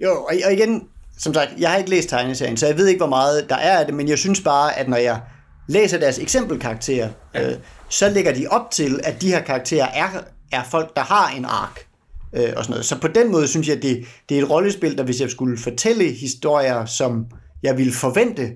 [0.00, 2.98] Jo, og, og igen, som sagt, jeg har ikke læst tegneserien, så jeg ved ikke,
[2.98, 5.20] hvor meget der er af det, men jeg synes bare, at når jeg
[5.66, 7.50] læser deres eksempelkarakterer, ja.
[7.50, 10.08] øh, så lægger de op til, at de her karakterer er,
[10.52, 11.87] er folk, der har en ark.
[12.32, 12.84] Øh, og sådan noget.
[12.84, 15.30] Så på den måde synes jeg, at det, det er et rollespil, der hvis jeg
[15.30, 17.26] skulle fortælle historier, som
[17.62, 18.50] jeg ville forvente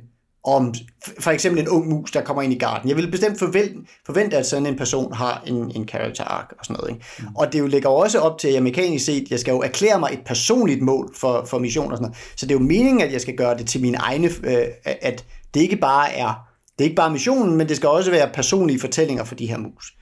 [0.44, 0.74] om
[1.20, 2.88] for eksempel en ung mus, der kommer ind i garden.
[2.88, 3.74] Jeg ville bestemt forvente,
[4.06, 6.90] forvente, at sådan en person har en, en character arc og sådan noget.
[6.90, 7.06] Ikke?
[7.18, 7.36] Mm.
[7.36, 10.00] Og det jo lægger også op til, at jeg mekanisk set, jeg skal jo erklære
[10.00, 12.16] mig et personligt mål for, for mission og sådan noget.
[12.36, 15.24] Så det er jo meningen, at jeg skal gøre det til mine egne, øh, at
[15.54, 18.80] det ikke bare er det er ikke bare missionen, men det skal også være personlige
[18.80, 19.94] fortællinger for de her mus.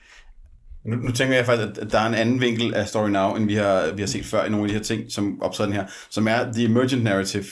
[0.83, 3.45] Nu, nu tænker jeg faktisk, at der er en anden vinkel af Story Now, end
[3.45, 5.79] vi har, vi har set før i nogle af de her ting, som optræder den
[5.79, 7.45] her, som er The Emergent Narrative.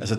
[0.00, 0.16] Altså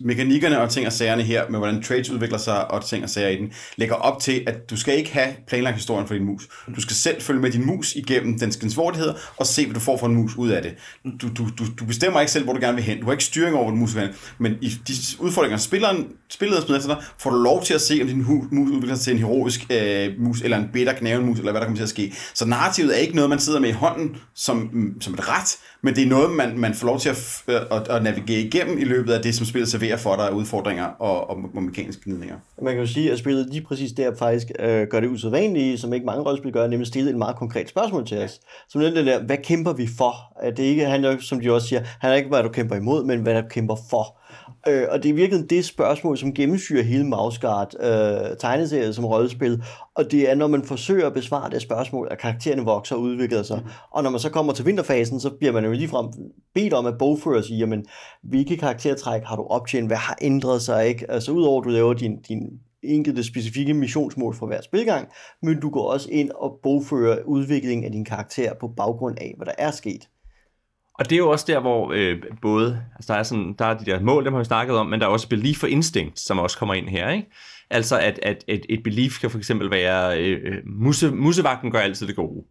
[0.00, 3.28] mekanikkerne og ting og sagerne her, med hvordan trades udvikler sig og ting og sager
[3.28, 6.48] i den, lægger op til, at du skal ikke have planlagt historien for din mus.
[6.76, 9.96] Du skal selv følge med din mus igennem dens svårigheder og se, hvad du får
[9.96, 10.74] for en mus ud af det.
[11.22, 13.00] Du, du, du, du bestemmer ikke selv, hvor du gerne vil hen.
[13.00, 14.12] Du har ikke styring over, hvor din mus vil hen.
[14.38, 17.98] Men i de udfordringer, spilleren, spillet smider efter dig, får du lov til at se,
[18.02, 21.38] om din mus udvikler sig til en heroisk øh, mus, eller en bitter knæven mus,
[21.38, 22.14] eller hvad der kommer til at ske.
[22.34, 25.58] Så narrativet er ikke noget, man sidder med i hånden som, mm, som et ret,
[25.82, 28.78] men det er noget, man, man får lov til at, øh, at, at navigere igennem
[28.78, 32.02] i løbet af det, som spillet serverer for dig af udfordringer og, og, og mekaniske
[32.04, 32.36] gnidninger.
[32.62, 35.92] Man kan jo sige, at spillet lige præcis der faktisk øh, gør det usædvanlige, som
[35.92, 38.40] ikke mange rollespil gør, nemlig stille et meget konkret spørgsmål til os.
[38.68, 40.14] Som den der, hvad kæmper vi for?
[40.42, 43.04] At det ikke handler, som de også siger, handler ikke om, hvad du kæmper imod,
[43.04, 44.21] men hvad du kæmper for.
[44.68, 49.62] Øh, og det er virkelig det spørgsmål, som gennemsyrer hele Mausgard øh, tegneserien som rollespil.
[49.94, 53.42] Og det er, når man forsøger at besvare det spørgsmål, at karaktererne vokser og udvikler
[53.42, 53.58] sig.
[53.64, 53.70] Mm.
[53.90, 56.06] Og når man så kommer til vinterfasen, så bliver man jo ligefrem
[56.54, 57.84] bedt om at bogføre sig, jamen,
[58.22, 59.86] hvilke karaktertræk har du optjent?
[59.86, 60.88] Hvad har ændret sig?
[60.88, 61.10] Ikke?
[61.10, 62.48] Altså udover at du laver din, din
[62.82, 65.08] enkelte specifikke missionsmål for hver spilgang,
[65.42, 69.46] men du går også ind og bogfører udviklingen af din karakter på baggrund af, hvad
[69.46, 70.08] der er sket.
[70.98, 73.78] Og det er jo også der, hvor øh, både, altså der er, sådan, der er
[73.78, 76.20] de der mål, dem har vi snakket om, men der er også belief og instinct,
[76.20, 77.30] som også kommer ind her, ikke?
[77.70, 81.78] Altså at, at et, et belief kan for eksempel være, øh, øh musse, musevagten gør
[81.78, 82.44] altid det gode.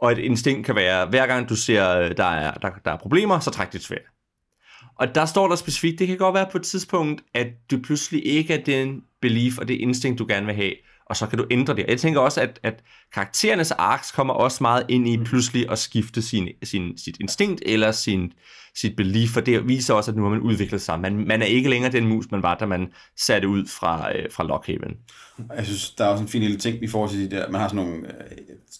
[0.00, 2.96] Og et instinkt kan være, hver gang du ser, øh, der er, der, der er
[2.96, 4.02] problemer, så træk dit sværd.
[4.98, 8.26] Og der står der specifikt, det kan godt være på et tidspunkt, at du pludselig
[8.26, 10.72] ikke er den belief og det instinkt, du gerne vil have,
[11.06, 11.84] og så kan du ændre det.
[11.88, 12.82] Jeg tænker også, at, at
[13.14, 17.92] karakterernes arcs kommer også meget ind i pludselig at skifte sin, sin, sit instinkt eller
[17.92, 18.32] sin,
[18.76, 21.00] sit belief, for det viser også, at nu har man udviklet sig.
[21.00, 24.24] Man, man er ikke længere den mus, man var, da man satte ud fra, øh,
[24.32, 24.96] fra Lockhaven.
[25.56, 27.60] Jeg synes, der er også en fin lille ting i forhold til de der, man
[27.60, 28.36] har sådan nogle uh,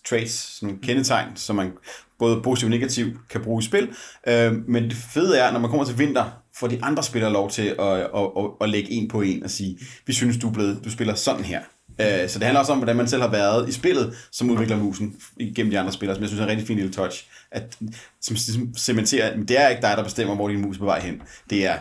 [0.09, 1.73] traits, sådan nogle kendetegn, som man
[2.19, 3.89] både positivt og negativt kan bruge i spil.
[4.27, 6.25] Uh, men det fede er, når man kommer til vinter,
[6.61, 9.51] får de andre spillere lov til at, at, at, at lægge en på en og
[9.51, 11.61] sige, vi synes, du, er blevet, du spiller sådan her.
[11.99, 14.77] Uh, så det handler også om, hvordan man selv har været i spillet, som udvikler
[14.77, 17.27] musen igennem de andre spillere, som jeg synes er en rigtig fin lille touch.
[17.51, 17.77] At,
[18.21, 20.85] som, som cementerer, at det er ikke dig, der bestemmer, hvor din mus er på
[20.85, 21.23] vej hen.
[21.51, 21.79] Det er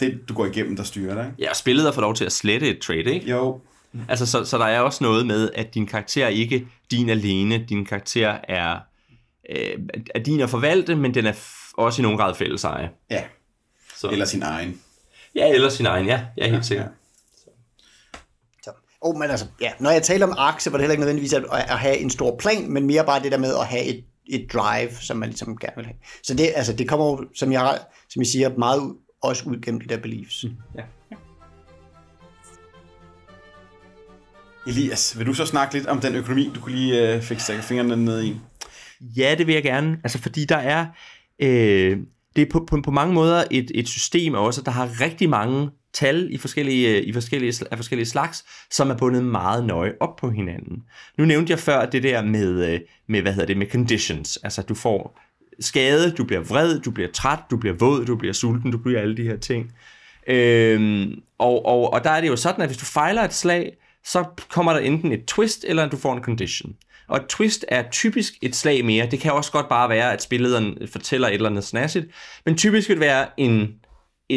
[0.00, 1.32] det, du går igennem, der styrer dig.
[1.38, 3.30] Ja, og spillet har fået lov til at slette et trade, ikke?
[3.30, 3.60] Jo,
[4.08, 7.64] Altså, så, så der er også noget med, at din karakter er ikke din alene.
[7.68, 8.78] Din karakter er,
[9.50, 9.78] øh,
[10.14, 11.32] er din at forvalte, men den er
[11.76, 12.90] også i nogen grad fælleseje.
[13.10, 13.22] ja.
[13.96, 14.08] Så.
[14.08, 14.80] Eller sin egen.
[15.34, 16.20] Ja, eller sin egen, ja.
[16.36, 16.84] Jeg er helt sikker.
[16.84, 16.90] Så.
[19.06, 21.32] Oh, men altså, ja, når jeg taler om ark, så var det heller ikke nødvendigvis
[21.32, 24.04] at, at have en stor plan, men mere bare det der med at have et,
[24.26, 25.96] et drive, som man ligesom gerne vil have.
[26.22, 27.78] Så det, altså, det kommer jo, som jeg,
[28.10, 30.44] som jeg siger, meget ud, også ud gennem de der beliefs.
[30.76, 30.82] Ja.
[34.66, 37.64] Elias, vil du så snakke lidt om den økonomi, du kunne lige øh, fik stikket
[37.64, 38.36] fingrene ned i?
[39.00, 39.98] Ja, det vil jeg gerne.
[40.04, 40.86] Altså, fordi der er...
[41.38, 41.98] Øh,
[42.36, 45.70] det er på, på, på mange måder et, et system også, der har rigtig mange
[45.94, 50.16] tal i forskellige, øh, i forskellige, af forskellige slags, som er bundet meget nøje op
[50.16, 50.82] på hinanden.
[51.18, 54.38] Nu nævnte jeg før det der med, øh, med hvad hedder det, med conditions.
[54.42, 55.20] Altså, du får
[55.60, 59.00] skade, du bliver vred, du bliver træt, du bliver våd, du bliver sulten, du bliver
[59.00, 59.72] alle de her ting.
[60.26, 63.76] Øhm, og, og, og der er det jo sådan, at hvis du fejler et slag,
[64.04, 66.74] så kommer der enten et twist, eller du får en condition.
[67.08, 69.06] Og et twist er typisk et slag mere.
[69.10, 72.08] Det kan også godt bare være, at spillederen fortæller et eller andet snasset,
[72.46, 73.74] Men typisk vil det være en,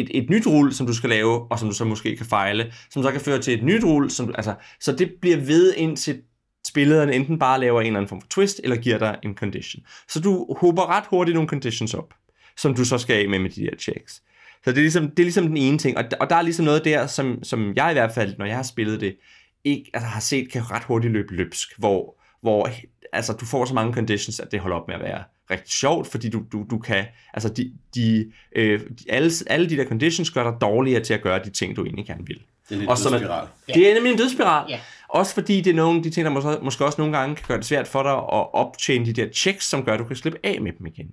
[0.00, 2.72] et, et nyt rul, som du skal lave, og som du så måske kan fejle,
[2.90, 4.10] som så kan føre til et nyt rul.
[4.10, 6.22] Som, altså, så det bliver ved indtil
[6.68, 9.82] spillederen enten bare laver en eller anden form for twist, eller giver dig en condition.
[10.08, 12.14] Så du håber ret hurtigt nogle conditions op,
[12.56, 14.22] som du så skal af med med de der checks.
[14.64, 15.98] Så det er ligesom, det er ligesom den ene ting.
[15.98, 18.56] Og, og der er ligesom noget der, som, som jeg i hvert fald, når jeg
[18.56, 19.16] har spillet det,
[19.64, 22.70] ikke altså, har set, kan ret hurtigt løbe løbsk, hvor, hvor
[23.12, 26.06] altså, du får så mange conditions, at det holder op med at være rigtig sjovt,
[26.06, 30.30] fordi du, du, du kan, altså de, de, øh, de, alle, alle de der conditions
[30.30, 32.38] gør dig dårligere til at gøre de ting, du egentlig gerne vil.
[32.68, 33.46] Det er Og som er- spiral.
[33.74, 34.66] Det er nemlig en dødsspiral.
[34.70, 34.80] Ja.
[35.08, 37.44] Også fordi det er nogle af de ting, der måske, måske også nogle gange kan
[37.48, 40.16] gøre det svært for dig at optjene de der checks, som gør, at du kan
[40.16, 41.10] slippe af med dem igen.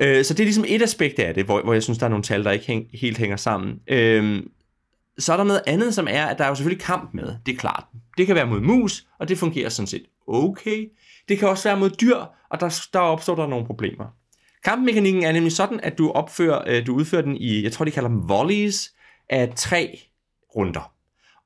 [0.00, 2.10] Øh, så det er ligesom et aspekt af det, hvor, hvor jeg synes, der er
[2.10, 3.80] nogle tal, der ikke hæng, helt hænger sammen.
[3.88, 4.42] Øh,
[5.18, 7.34] så er der noget andet, som er, at der er jo selvfølgelig kamp med.
[7.46, 7.84] Det er klart.
[8.18, 10.90] Det kan være mod mus, og det fungerer sådan set okay.
[11.28, 12.16] Det kan også være mod dyr,
[12.50, 14.04] og der, der opstår der nogle problemer.
[14.64, 17.90] Kampmekanikken er nemlig sådan, at du, opfører, øh, du udfører den i, jeg tror de
[17.90, 18.92] kalder dem volleys,
[19.30, 19.98] af tre
[20.56, 20.92] runder.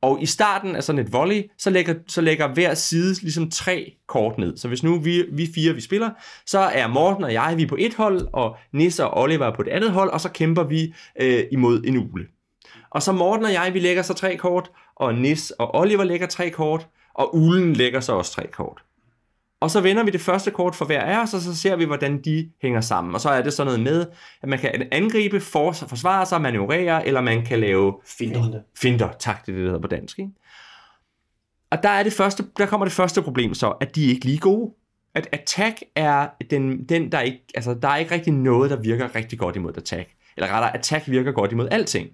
[0.02, 3.94] Og i starten af sådan et volley, så lægger, så lægger hver side ligesom tre
[4.06, 4.56] kort ned.
[4.56, 6.10] Så hvis nu vi, vi fire, vi spiller,
[6.46, 9.54] så er Morten og jeg, vi er på et hold, og Nisse og Oliver er
[9.54, 12.26] på et andet hold, og så kæmper vi øh, imod en ule.
[12.90, 16.26] Og så Morten og jeg, vi lægger så tre kort, og Nis og Oliver lægger
[16.26, 18.82] tre kort, og ulen lægger så også tre kort.
[19.62, 21.84] Og så vender vi det første kort for hver af os, og så ser vi,
[21.84, 23.14] hvordan de hænger sammen.
[23.14, 24.06] Og så er det sådan noget med,
[24.42, 28.60] at man kan angribe, for, forsvare sig, manøvrere, eller man kan lave Finder.
[28.76, 30.18] Finder, tak, det det, det hedder på dansk.
[30.18, 30.30] Ikke?
[31.70, 34.24] Og der, er det første, der kommer det første problem så, at de er ikke
[34.24, 34.74] lige gode.
[35.14, 39.14] At attack er den, den der ikke, altså der er ikke rigtig noget, der virker
[39.14, 40.10] rigtig godt imod attack.
[40.36, 42.08] Eller rettere, attack virker godt imod alting.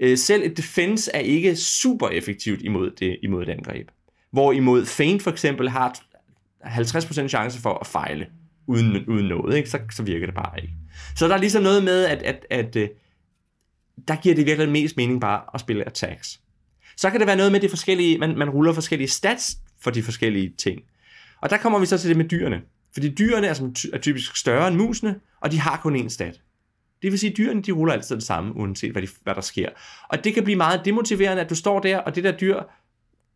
[0.00, 3.88] Øh, selv et defense er ikke super effektivt imod, det, imod et angreb.
[4.32, 5.94] Hvorimod feint for eksempel har
[6.64, 8.26] 50% chance for at fejle
[8.66, 9.70] uden, uden noget, ikke?
[9.70, 10.74] Så, så virker det bare ikke.
[11.16, 12.88] Så der er ligesom noget med, at, at, at øh,
[14.08, 16.40] der giver det virkelig mest mening bare at spille attacks.
[16.96, 20.02] Så kan det være noget med de forskellige, man, man ruller forskellige stats for de
[20.02, 20.80] forskellige ting.
[21.40, 22.60] Og der kommer vi så til det med dyrene.
[22.92, 26.08] Fordi dyrene er, som ty- er typisk større end musene, og de har kun én
[26.08, 26.40] stat.
[27.02, 29.40] Det vil sige, at dyrene de ruller altid det samme, uanset hvad, de, hvad der
[29.40, 29.68] sker.
[30.08, 32.60] Og det kan blive meget demotiverende, at du står der, og det der dyr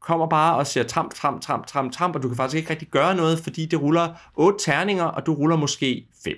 [0.04, 2.88] kommer bare og siger tramp, tramp, tramp, tramp, tramp, og du kan faktisk ikke rigtig
[2.88, 6.36] gøre noget, fordi det ruller otte terninger, og du ruller måske fem.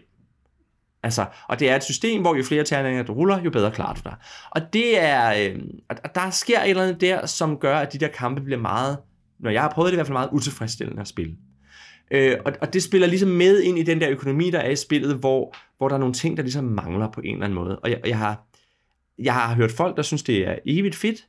[1.03, 3.95] Altså, og det er et system, hvor jo flere terninger du ruller, jo bedre klarer
[3.95, 4.15] du dig.
[4.51, 7.99] Og det er, øh, og der sker et eller andet der, som gør, at de
[7.99, 8.99] der kampe bliver meget,
[9.39, 11.37] når jeg har prøvet det i hvert fald meget utilfredsstillende at spille.
[12.11, 14.77] Øh, og, og det spiller ligesom med ind i den der økonomi, der er i
[14.77, 17.79] spillet, hvor, hvor der er nogle ting, der ligesom mangler på en eller anden måde.
[17.79, 18.47] Og jeg, og jeg, har,
[19.19, 21.21] jeg har hørt folk, der synes, det er evigt fedt,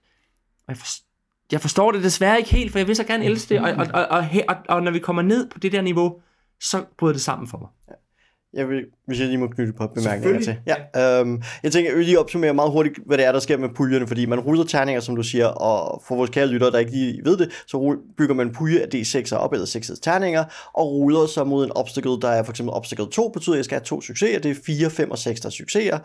[0.68, 1.07] og jeg, forstår,
[1.52, 3.88] jeg forstår det desværre ikke helt, for jeg vil så gerne elske det, og, og,
[3.94, 6.22] og, og, og, og når vi kommer ned på det der niveau,
[6.62, 7.98] så bryder det sammen for mig.
[8.54, 10.56] Jeg vil, hvis jeg lige må knytte et par bemærkninger til.
[10.68, 13.58] Ja, øhm, jeg tænker, jeg vil lige opsummere meget hurtigt, hvad det er, der sker
[13.58, 16.78] med puljerne, fordi man ruller terninger, som du siger, og for vores kære lyttere, der
[16.78, 20.44] ikke lige ved det, så bygger man en pulje af D6'er op, eller 6 terninger,
[20.74, 23.66] og ruller så mod en obstacle, der er for eksempel obstacle 2, betyder, at jeg
[23.66, 26.00] skal have to succeser, det er 4, 5 og 6, der er succeser,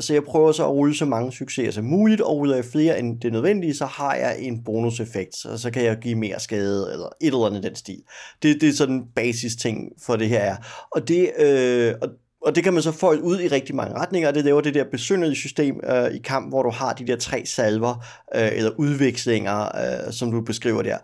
[0.00, 2.98] så jeg prøver så at rulle så mange succeser som muligt, og ruller jeg flere
[2.98, 6.88] end det nødvendige, så har jeg en bonuseffekt, så, så kan jeg give mere skade,
[6.92, 8.02] eller et eller andet den stil.
[8.42, 10.56] Det, det er sådan basis ting for det her er.
[10.92, 12.08] Og det, øh, Øh, og
[12.42, 14.74] og det kan man så få ud i rigtig mange retninger, og det laver det
[14.74, 18.70] der besynderlige system øh, i kamp, hvor du har de der tre salver, øh, eller
[18.78, 20.98] udvekslinger, øh, som du beskriver der.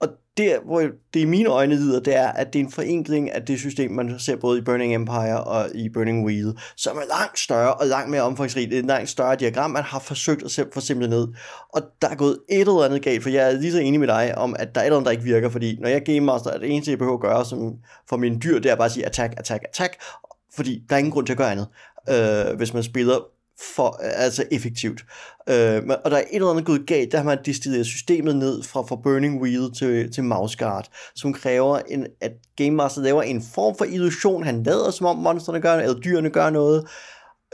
[0.00, 0.80] Og der, hvor
[1.14, 3.90] det i mine øjne lider, det er, at det er en forenkling af det system,
[3.90, 7.86] man ser både i Burning Empire og i Burning Wheel, som er langt større og
[7.86, 8.70] langt mere omfangsrigt.
[8.70, 11.28] Det er et langt større diagram, man har forsøgt at få simpelt ned.
[11.72, 14.08] Og der er gået et eller andet galt, for jeg er lige så enig med
[14.08, 16.20] dig om, at der er et eller andet, der ikke virker, fordi når jeg game
[16.20, 17.74] master, er det eneste, jeg behøver at gøre som
[18.08, 19.96] for mine dyr, det er bare at sige attack, attack, attack,
[20.56, 21.68] fordi der er ingen grund til at gøre andet,
[22.10, 23.18] øh, hvis man spiller
[23.76, 25.04] for, altså effektivt.
[25.48, 28.62] Øh, og der er et eller andet gået galt, der har man distilleret systemet ned
[28.62, 33.22] fra, fra Burning Wheel til, til Mouse Guard, som kræver, en, at Game Master laver
[33.22, 34.44] en form for illusion.
[34.44, 36.86] Han lader som om monsterne gør noget, eller dyrene gør noget,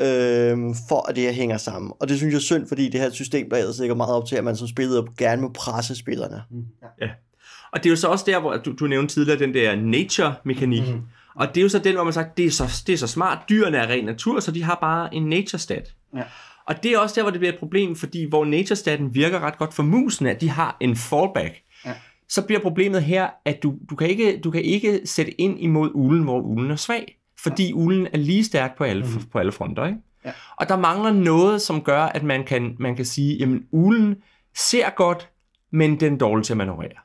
[0.00, 1.92] øh, for at det her hænger sammen.
[2.00, 4.26] Og det synes jeg er synd, fordi det her system, der ellers ligger meget op
[4.26, 6.42] til, at man som spiller gerne må presse spillerne.
[7.00, 7.08] Ja.
[7.72, 10.88] Og det er jo så også der, hvor du, du nævnte tidligere den der nature-mekanik.
[10.88, 11.00] Mm.
[11.36, 13.06] Og det er jo så den, hvor man sagt, det er så, det er så
[13.06, 15.94] smart, dyrene er ren natur, så de har bare en nature-stat.
[16.16, 16.22] Ja.
[16.66, 19.58] Og det er også der, hvor det bliver et problem, fordi hvor nature-staten virker ret
[19.58, 21.62] godt for musene, at de har en fallback.
[21.84, 21.94] Ja.
[22.28, 25.90] Så bliver problemet her, at du, du, kan ikke, du kan ikke sætte ind imod
[25.94, 27.18] ulen, hvor ulen er svag.
[27.38, 29.24] Fordi ulen er lige stærk på alle, mm.
[29.32, 29.86] på alle fronter.
[29.86, 29.98] Ikke?
[30.24, 30.32] Ja.
[30.56, 34.16] Og der mangler noget, som gør, at man kan, man kan sige, jamen ulen
[34.56, 35.28] ser godt,
[35.72, 36.98] men den er dårlig til at manøvrere.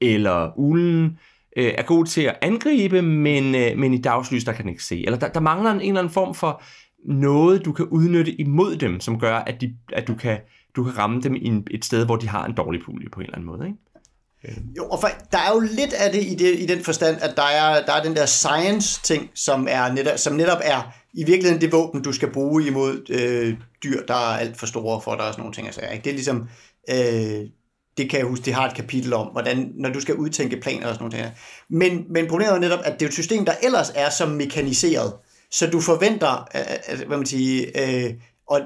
[0.00, 1.18] Eller ulen
[1.56, 4.84] øh, er god til at angribe, men, øh, men i dagslys, der kan den ikke
[4.84, 5.04] se.
[5.04, 6.62] Eller der, der mangler en, en eller anden form for
[7.04, 10.38] noget, du kan udnytte imod dem, som gør, at, de, at du, kan,
[10.76, 13.20] du kan ramme dem i en, et sted, hvor de har en dårlig pulje på
[13.20, 13.66] en eller anden måde.
[13.66, 13.78] Ikke?
[14.44, 14.76] Øh.
[14.76, 17.36] Jo, og for, der er jo lidt af det i, det i den forstand, at
[17.36, 21.60] der er, der er den der science-ting, som, er netop, som netop er i virkeligheden
[21.60, 25.26] det våben, du skal bruge imod øh, dyr, der er alt for store for dig
[25.26, 25.66] og sådan nogle ting.
[25.66, 26.04] Altså, ikke?
[26.04, 26.48] Det er ligesom,
[26.90, 27.50] øh,
[27.98, 30.88] det kan jeg huske, det har et kapitel om, hvordan, når du skal udtænke planer
[30.88, 31.32] og sådan noget.
[31.70, 35.12] Men, men problemet er netop, at det er et system, der ellers er så mekaniseret,
[35.50, 38.14] så du forventer, at, hvad man siger, øh,
[38.46, 38.60] og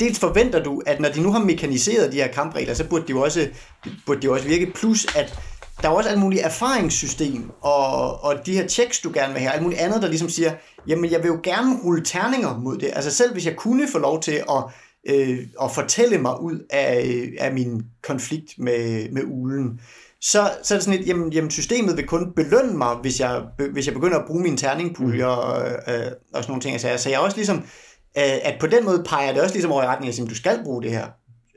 [0.00, 3.10] dels forventer du, at når de nu har mekaniseret de her kampregler, så burde de
[3.10, 3.48] jo også,
[4.06, 5.38] burde de også virke, plus at
[5.82, 9.52] der er også alt muligt erfaringssystem, og, og de her checks, du gerne vil have,
[9.52, 10.52] alt muligt andet, der ligesom siger,
[10.86, 12.90] jamen jeg vil jo gerne rulle terninger mod det.
[12.92, 14.64] Altså selv hvis jeg kunne få lov til at,
[15.08, 19.80] øh, at fortælle mig ud af, af min konflikt med, med ulen,
[20.20, 23.42] så, så er det sådan et, jamen, jamen systemet vil kun belønne mig, hvis jeg,
[23.72, 26.80] hvis jeg begynder at bruge mine terningpuljer og, øh, og sådan nogle ting.
[26.80, 27.56] Så, så jeg er også ligesom,
[28.18, 30.34] øh, at på den måde peger det også ligesom over i retning af, at du
[30.34, 31.06] skal bruge det her.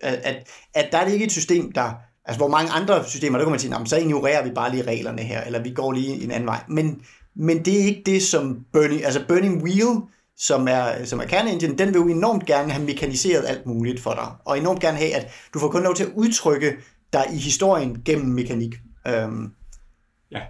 [0.02, 0.36] At, at,
[0.74, 1.93] at der er det ikke et system, der,
[2.26, 5.22] altså hvor mange andre systemer, der kan man sige, så ignorerer vi bare lige reglerne
[5.22, 6.64] her, eller vi går lige en anden vej.
[6.70, 7.02] Men,
[7.36, 10.02] men det er ikke det, som Burning, altså Burning Wheel,
[10.40, 14.14] som er, som er kerneengine, den vil jo enormt gerne have mekaniseret alt muligt for
[14.14, 16.78] dig, og enormt gerne have, at du får kun lov til at udtrykke
[17.14, 18.76] dig i historien gennem mekanik.
[19.26, 19.54] Um,
[20.32, 20.42] Ja.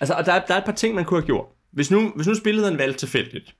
[0.00, 1.46] Altså, og der, er- der er et par ting, man kunne have gjort.
[1.72, 3.54] Hvis nu, hvis nu spillet havde valgt tilfældigt,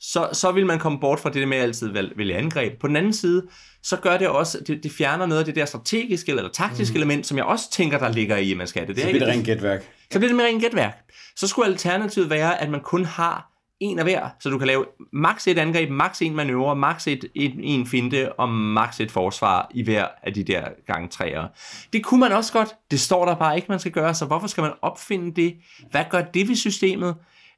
[0.00, 2.80] så, så vil man komme bort fra det der med at altid valg- vælge angreb.
[2.80, 3.46] På den anden side,
[3.82, 6.96] så gør det også, det, det fjerner noget af det der strategiske eller taktiske mm.
[6.96, 8.96] element, som jeg også tænker, der ligger i, at man skal have det.
[8.96, 9.88] det Så er bliver det rent gætværk.
[10.12, 10.98] så bliver det mere en gætværk.
[11.36, 13.51] Så skulle alternativet være, at man kun har
[13.82, 17.24] en af hver, så du kan lave maks et angreb, maks en manøvre, maks et,
[17.34, 21.48] et, en finte og maks et forsvar i hver af de der gang træer.
[21.92, 22.68] Det kunne man også godt.
[22.90, 25.54] Det står der bare ikke, man skal gøre, så hvorfor skal man opfinde det?
[25.90, 27.14] Hvad gør det ved systemet?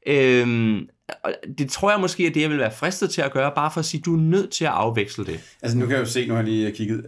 [0.06, 0.88] Øhm,
[1.24, 3.70] og det tror jeg måske, at det jeg vil være fristet til at gøre, bare
[3.70, 5.40] for at sige, at du er nødt til at afveksle det.
[5.62, 7.04] Altså nu kan jeg jo se, nu har jeg lige kigget.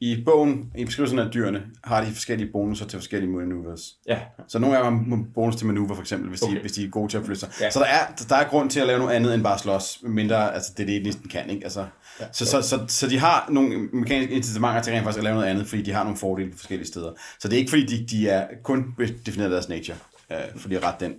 [0.00, 3.94] I bogen, i beskrivelsen af dyrene, har de forskellige bonusser til forskellige maneuvers.
[4.06, 4.18] Ja.
[4.48, 6.56] Så nogle af dem har bonus til manøvre, for eksempel, hvis, okay.
[6.56, 7.48] de, hvis de er gode til at flytte sig.
[7.60, 7.70] Ja.
[7.70, 10.54] Så der er, der er grund til at lave noget andet end bare slås, mindre,
[10.54, 11.64] altså det er det, de næsten kan, ikke?
[11.64, 11.86] Altså,
[12.20, 12.24] ja.
[12.32, 15.48] så, så, så, så, de har nogle mekaniske incitamenter til rent faktisk at lave noget
[15.48, 17.12] andet, fordi de har nogle fordele på forskellige steder.
[17.40, 18.94] Så det er ikke fordi, de, de er kun
[19.26, 19.96] defineret af deres nature,
[20.32, 21.14] øh, fordi ret den.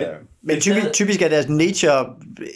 [0.00, 0.06] Øh,
[0.42, 2.06] Men typisk, typisk er deres nature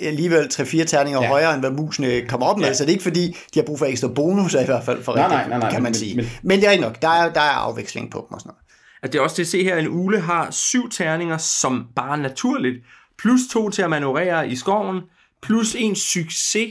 [0.01, 1.29] alligevel 3-4 terninger ja.
[1.29, 2.75] Højere, end hvad musene kommer op med, ja.
[2.75, 5.15] Så det er ikke fordi, de har brug for ekstra bonusser i hvert fald, for
[5.15, 6.17] Nej, rigtig, nej, nej, nej, kan man men- sige.
[6.17, 8.41] men- Men, men det er ikke nok, der er, der er afveksling på dem og
[8.41, 8.61] sådan noget.
[9.03, 11.87] At det er også det at se her, at en ule har syv terninger, som
[11.97, 12.77] bare naturligt,
[13.19, 15.01] plus to til at manøvrere i skoven,
[15.43, 16.69] plus en succes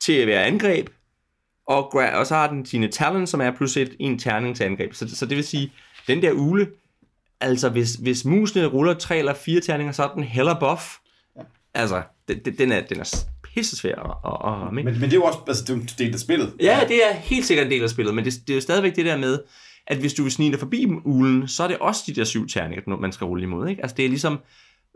[0.00, 0.88] til at være angreb,
[1.68, 4.94] og, og så har den sine talent, som er plus et, en terning til angreb.
[4.94, 5.72] Så, så det vil sige,
[6.06, 6.66] den der ule
[7.40, 10.96] Altså, hvis, hvis musene ruller tre eller fire terninger, så er den heller buff.
[11.36, 11.42] Ja.
[11.74, 13.16] Altså, den, den- er, den er
[13.54, 14.74] pisse svær at, at, at.
[14.74, 16.52] Men, men det er jo også altså, det er en del af spillet.
[16.60, 18.96] Ja, det er helt sikkert en del af spillet, men det, det er jo stadigvæk
[18.96, 19.38] det der med,
[19.86, 22.48] at hvis du vil snige dig forbi ulen, så er det også de der syv
[22.48, 23.68] terninger, man skal rulle imod.
[23.68, 23.82] Ikke?
[23.82, 24.38] Altså, det er ligesom...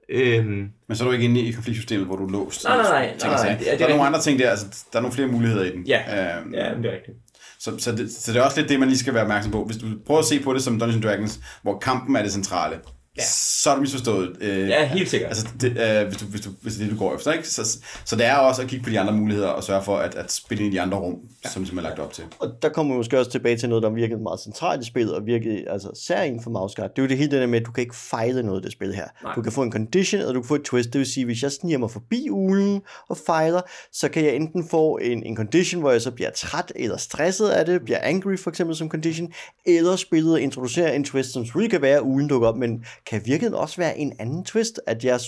[0.09, 2.65] Øhm, Men så er du ikke inde i konfliktsystemet, hvor du er låst.
[2.65, 5.03] Nej, nej, nej, nej, nej, det der er nogle andre ting der, altså, der er
[5.03, 5.83] nogle flere muligheder i den.
[5.87, 6.39] Ja.
[6.39, 7.17] Øhm, det er rigtigt.
[7.59, 9.65] Så, så, det, så det er også lidt det, man lige skal være opmærksom på.
[9.65, 12.77] Hvis du prøver at se på det som Dungeons Dragons, hvor kampen er det centrale,
[13.19, 13.25] ja.
[13.27, 14.37] så er du misforstået.
[14.41, 15.29] Øh, Ja, helt sikkert.
[15.29, 17.33] Altså, det, øh, hvis, du, hvis, du, hvis det er det, du går efter.
[17.33, 17.49] Ikke?
[17.49, 20.15] Så, så det er også at kigge på de andre muligheder og sørge for at,
[20.15, 21.51] at spille ind i de andre rum, ja.
[21.51, 22.25] som som er lagt op til.
[22.39, 25.15] Og der kommer vi måske også tilbage til noget, der virkede meget centralt i spillet,
[25.15, 26.91] og virkede altså særligt for Mouse Guard.
[26.91, 28.63] Det er jo det hele det der med, at du kan ikke fejle noget af
[28.63, 29.07] det spil her.
[29.23, 29.35] Nej.
[29.35, 30.93] Du kan få en condition, og du kan få et twist.
[30.93, 33.61] Det vil sige, hvis jeg sniger mig forbi ulen og fejler,
[33.93, 37.49] så kan jeg enten få en, en condition, hvor jeg så bliver træt eller stresset
[37.49, 39.33] af det, bliver angry for eksempel som condition,
[39.67, 43.23] eller spillet introducerer en twist, som selvfølgelig kan være, at ulen dukker op, men kan
[43.25, 45.21] virkelig også være en anden twist, at jeg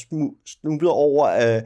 [0.47, 1.63] snubler over øh,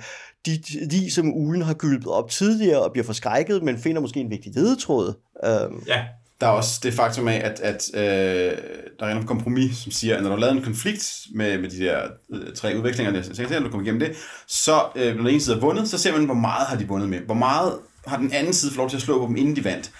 [0.47, 4.31] de, de, som ulen har gylpet op tidligere og bliver forskrækket, men finder måske en
[4.31, 5.15] vigtig ledetråd.
[5.45, 6.05] Øhm, Ja.
[6.41, 8.59] Der er også det faktum af, at, at øh,
[9.01, 11.71] der er en kompromis, som siger, at når du har lavet en konflikt med, med
[11.71, 12.03] de der
[12.33, 15.41] øh, tre udviklinger, der, så kan du kommer igennem det, så øh, når den ene
[15.41, 17.19] side har vundet, så ser man, hvor meget har de vundet med.
[17.19, 19.65] Hvor meget har den anden side fået lov til at slå på dem, inden de
[19.65, 19.91] vandt.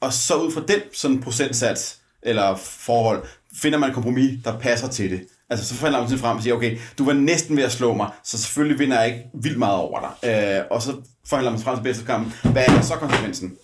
[0.00, 3.22] Og så ud fra den sådan procentsats, eller forhold,
[3.54, 5.20] finder man et kompromis, der passer til det.
[5.50, 8.10] Altså, så man sådan frem og siger, okay, du var næsten ved at slå mig,
[8.24, 10.30] så selvfølgelig vinder jeg ikke vildt meget over dig.
[10.30, 10.92] Øh, og så
[11.26, 12.52] forhandler man sig frem til bedste kampen.
[12.52, 13.56] Hvad er så konsekvensen?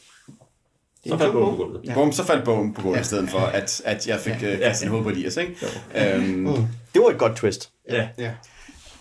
[1.06, 1.80] Så faldt bogen på gulvet.
[1.84, 1.94] Ja.
[1.94, 3.00] Bum, så faldt bogen på gulvet, ja.
[3.00, 4.54] i stedet for, at, at jeg fik ja.
[4.54, 4.90] uh, kastet ja.
[4.90, 5.56] hoved på Elias, ikke?
[5.94, 6.46] Øhm,
[6.94, 7.70] Det var et godt twist.
[7.90, 8.08] Ja.
[8.18, 8.30] ja.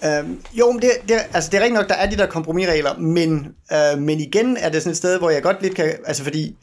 [0.05, 2.97] Øhm, jo, men det, det, altså det er rigtigt nok, der er de der kompromisregler,
[2.97, 6.23] men, øh, men igen er det sådan et sted, hvor jeg godt lidt kan, altså
[6.23, 6.55] fordi,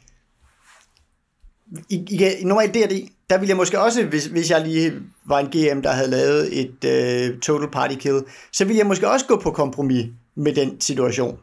[1.89, 4.93] i, i, normalt D&D, der ville jeg måske også, hvis, hvis jeg lige
[5.25, 9.09] var en GM, der havde lavet et øh, total party kill, så ville jeg måske
[9.09, 10.05] også gå på kompromis
[10.35, 11.37] med den situation.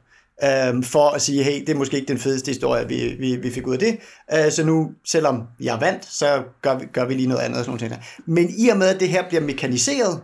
[0.44, 3.50] Øhm, for at sige, hey, det er måske ikke den fedeste historie, vi, vi, vi
[3.50, 3.98] fik ud af det.
[4.34, 7.58] Øh, så nu, selvom jeg vandt, så gør vi, gør vi lige noget andet.
[7.58, 8.04] Og sådan nogle ting.
[8.26, 10.20] Men i og med, at det her bliver mekaniseret,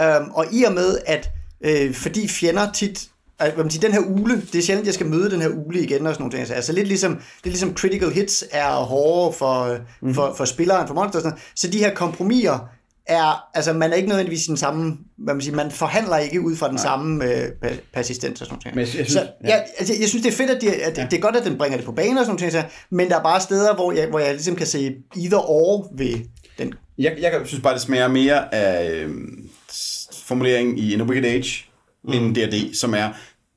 [0.00, 1.30] Øhm, og i og med, at
[1.64, 3.08] øh, fordi fjender tit,
[3.54, 5.80] hvad man siger, den her ule, det er sjældent, jeg skal møde den her ule
[5.80, 6.56] igen og sådan nogle ting.
[6.56, 10.14] Altså lidt ligesom, det er ligesom critical hits er hårde for, mm.
[10.14, 11.42] for, for spilleren, for monster og sådan noget.
[11.56, 12.68] Så de her kompromiser
[13.06, 16.56] er, altså man er ikke nødvendigvis den samme, hvad man siger, man forhandler ikke ud
[16.56, 16.82] fra den Nej.
[16.82, 17.48] samme øh,
[17.92, 18.74] persistens og sådan noget.
[18.74, 19.48] Men jeg synes- så, ja.
[19.48, 19.60] ja.
[19.78, 21.06] altså, jeg synes, det er fedt, at, de, at ja.
[21.10, 23.18] det er godt, at den bringer det på banen og sådan nogle ting, men der
[23.18, 26.14] er bare steder, hvor jeg, hvor jeg ligesom kan se either or ved
[26.58, 29.10] den Jeg, jeg synes bare, det smager mere af øh,
[30.26, 31.64] formuleringen i In a Wicked Age,
[32.04, 32.12] mm.
[32.12, 33.08] end D&D, som er,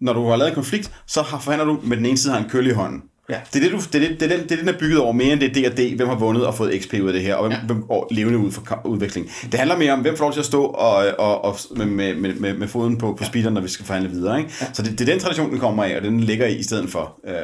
[0.04, 2.44] når du har lavet en konflikt, så har, forhandler du med den ene side har
[2.44, 3.02] en køl i hånden.
[3.30, 3.40] Ja.
[3.54, 4.78] Det er det, du, det, er det, det, er den, det er den, der er
[4.80, 7.14] bygget over mere end det er D&D, hvem har vundet og fået XP ud af
[7.14, 7.66] det her, og hvem, ja.
[7.66, 9.30] hvem og levende ud for ka- udvikling.
[9.44, 12.16] Det handler mere om, hvem får lov til at stå og, og, og med, med,
[12.16, 14.38] med, med, med foden på, på speederen, når vi skal forhandle videre.
[14.38, 14.52] Ikke?
[14.62, 14.66] Ja.
[14.74, 16.90] Så det, det er den tradition, den kommer af, og den ligger i i stedet
[16.90, 17.20] for.
[17.28, 17.36] Øh,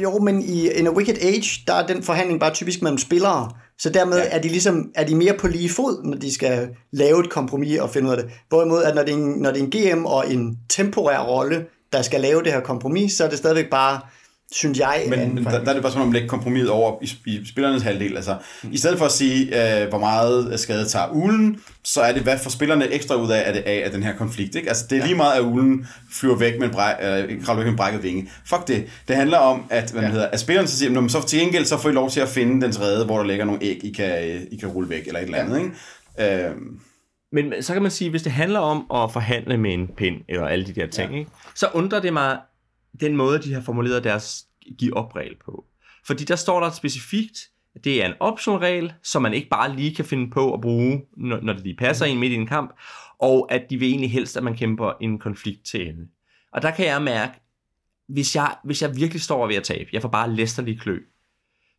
[0.00, 3.50] Jo, men i In a Wicked Age, der er den forhandling bare typisk mellem spillere.
[3.78, 4.24] Så dermed ja.
[4.30, 7.78] er de ligesom er de mere på lige fod, når de skal lave et kompromis
[7.78, 8.32] og finde ud af det.
[8.48, 11.64] Hvorimod, at når det er en, når det er en GM og en temporær rolle,
[11.96, 14.00] der skal lave det her kompromis, så er det stadigvæk bare,
[14.52, 15.04] synes jeg...
[15.08, 17.10] Men, en men der, der er det bare sådan, at man lægger kompromis over i,
[17.26, 18.16] i spillernes halvdel.
[18.16, 18.36] Altså,
[18.72, 19.42] I stedet for at sige,
[19.82, 23.42] øh, hvor meget skade tager ulen, så er det, hvad får spillerne ekstra ud af,
[23.46, 24.54] af, det, af, den her konflikt.
[24.54, 24.68] Ikke?
[24.68, 25.06] Altså, det er ja.
[25.06, 28.02] lige meget, at ulen flyver væk med en, bræk, øh, kravler væk med en brækket
[28.02, 28.30] vinge.
[28.46, 28.84] Fuck det.
[29.08, 30.08] Det handler om, at, hvad ja.
[30.08, 32.20] hedder, at spillerne så siger, "Nå, men så til gengæld, så får I lov til
[32.20, 34.88] at finde den tredje, hvor der ligger nogle æg, I kan, øh, I kan rulle
[34.88, 35.58] væk, eller et eller andet.
[36.18, 36.44] Ikke?
[36.46, 36.50] Øh,
[37.34, 40.46] Men så kan man sige, hvis det handler om at forhandle med en pind, eller
[40.46, 41.18] alle de der ting, ja.
[41.18, 41.30] ikke?
[41.54, 42.40] så undrer det mig
[43.00, 44.46] den måde, de har formuleret deres
[44.78, 45.64] give op-regel på.
[46.06, 47.38] Fordi der står der specifikt,
[47.74, 51.02] at det er en option-regel, som man ikke bare lige kan finde på at bruge,
[51.16, 52.74] når, når det lige passer ind midt i en kamp,
[53.18, 56.08] og at de vil egentlig helst, at man kæmper en konflikt til ende.
[56.52, 57.32] Og der kan jeg mærke,
[58.08, 60.98] hvis jeg, hvis jeg virkelig står ved at tabe, jeg får bare læsterlig klø,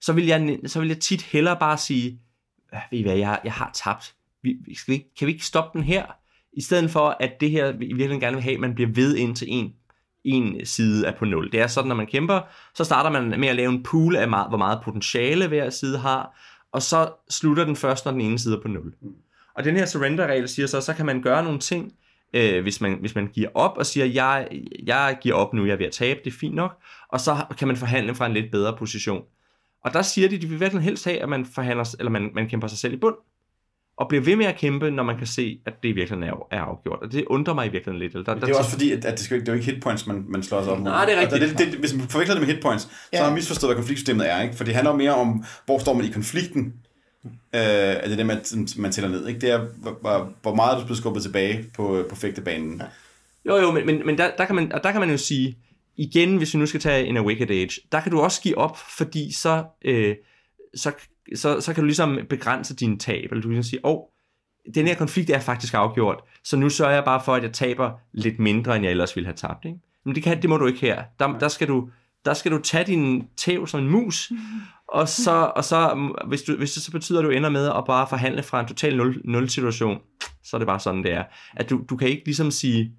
[0.02, 2.20] så vil jeg, så vil jeg tit hellere bare sige,
[2.72, 4.16] "Ah, ved I hvad, jeg, jeg har tabt.
[4.66, 6.06] Vi, skal vi, ikke- kan vi ikke stoppe den her?
[6.54, 9.16] I stedet for, at det her, vi virkelig gerne vil have, at man bliver ved
[9.16, 9.74] ind til en,
[10.24, 11.52] en side er på 0.
[11.52, 12.42] Det er sådan, når man kæmper,
[12.76, 15.98] så starter man med at lave en pool af, meget, hvor meget potentiale hver side
[15.98, 16.40] har,
[16.72, 18.94] og så slutter den først, når den ene side er på 0.
[19.56, 21.94] Og den her surrender-regel siger så, så kan man gøre nogle ting,
[22.34, 24.48] øh, hvis, man, hvis man giver op og siger, jeg,
[24.86, 26.78] jeg giver op nu, jeg er ved at tabe, det er fint nok,
[27.10, 29.24] og så kan man forhandle fra en lidt bedre position.
[29.84, 32.50] Og der siger de, de vil virkelig helst have, at man, forhandler, eller man, man
[32.50, 33.16] kæmper sig selv i bund,
[33.98, 36.62] og bliver ved med at kæmpe, når man kan se, at det virkelig er, er
[36.62, 37.00] afgjort.
[37.02, 38.14] Og det undrer mig i virkeligheden lidt.
[38.14, 40.08] Eller der, det er også fordi, at, at det, skal, det er jo ikke hitpoints,
[40.08, 40.84] man, man slår sig op mod.
[40.86, 41.58] Nej, det er Og rigtigt.
[41.60, 43.18] Det, det, hvis man forveksler det med hitpoints, så Ja.
[43.18, 44.42] har man misforstået, hvad konfliktsystemet er.
[44.42, 44.56] Ikke?
[44.56, 46.74] For det handler mere om, hvor står man i konflikten,
[47.56, 48.38] Øh, er det det, man,
[48.78, 49.40] man tæller ned, ikke?
[49.40, 52.82] Det er, hvor, hvor- hvor meget du bliver skubbet tilbage på, på fægtebanen.
[52.82, 52.86] Ja.
[53.54, 55.58] Jo, jo, men, men, men der, der, kan man, og der kan man jo sige,
[55.98, 58.58] igen, hvis vi nu skal tage en A Wicked Age, der kan du også give
[58.58, 60.16] op, fordi så, øh,
[60.76, 60.92] så,
[61.36, 64.04] så, så kan du ligesom begrænse dine tab, eller du kan ligesom sige, åh, oh,
[64.76, 67.92] den her konflikt er faktisk afgjort, så nu sørger jeg bare for, at jeg taber
[68.14, 69.66] lidt mindre, end jeg ellers ville have tabt.
[69.66, 69.80] Ikke?
[70.06, 71.04] Men det, kan, det må du ikke her.
[71.20, 71.90] Der, der, skal du,
[72.26, 74.32] der skal du tage din tæv som en mus,
[74.88, 77.84] og så, og så hvis, du, hvis det så betyder, at du ender med at
[77.88, 80.02] bare forhandle fra en total nul, nul situation,
[80.44, 81.24] så er det bare sådan, det er.
[81.56, 82.92] At du, du kan ikke ligesom sige,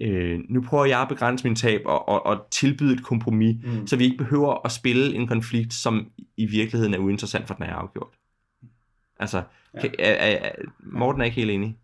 [0.00, 3.86] øh, nu prøver jeg at begrænse min tab og, og, og tilbyde et kompromis, mm.
[3.86, 7.64] så vi ikke behøver at spille en konflikt, som i virkeligheden er uinteressant, for den
[7.64, 8.12] er afgjort.
[9.20, 9.42] Altså,
[9.74, 9.80] ja.
[9.80, 11.76] kan, er, er, Morten er ikke helt enig.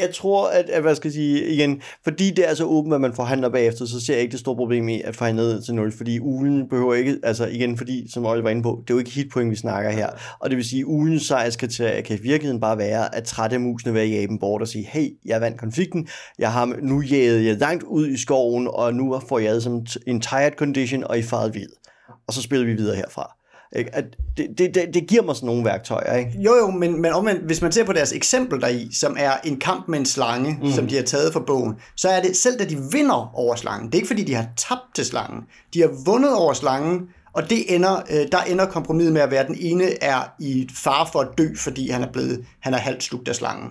[0.00, 3.00] Jeg tror, at, at hvad skal jeg sige, igen, fordi det er så åbent, at
[3.00, 5.74] man forhandler bagefter, så ser jeg ikke det store problem i at forhandle ned til
[5.74, 8.94] 0, fordi ugen behøver ikke, altså igen, fordi, som Oliver var inde på, det er
[8.94, 10.08] jo ikke hitpoint, vi snakker her,
[10.40, 14.10] og det vil sige, ugens sejrskriterie kan i virkeligheden bare være, at trætte musene vil
[14.10, 16.08] jage dem bort og sige, hey, jeg vandt konflikten,
[16.38, 20.20] jeg har nu jaget jer langt ud i skoven, og nu får jeg som en
[20.20, 21.68] tired condition, og I faret vid.
[22.26, 23.36] Og så spiller vi videre herfra.
[23.76, 23.94] Ikke?
[23.94, 24.04] At
[24.36, 26.30] det, det, det, det giver mig sådan nogle værktøjer, ikke?
[26.38, 29.60] Jo, jo, men, men omvendt, hvis man ser på deres eksempel deri, som er en
[29.60, 30.72] kamp med en slange, mm.
[30.72, 33.86] som de har taget fra bogen, så er det selv, da de vinder over slangen,
[33.86, 35.42] det er ikke fordi, de har tabt til slangen.
[35.74, 39.40] De har vundet over slangen, og det ender, øh, der ender kompromiset med at være,
[39.40, 42.78] at den ene er i fare for at dø, fordi han er blevet, han er
[42.78, 43.70] halvt slugt af slangen.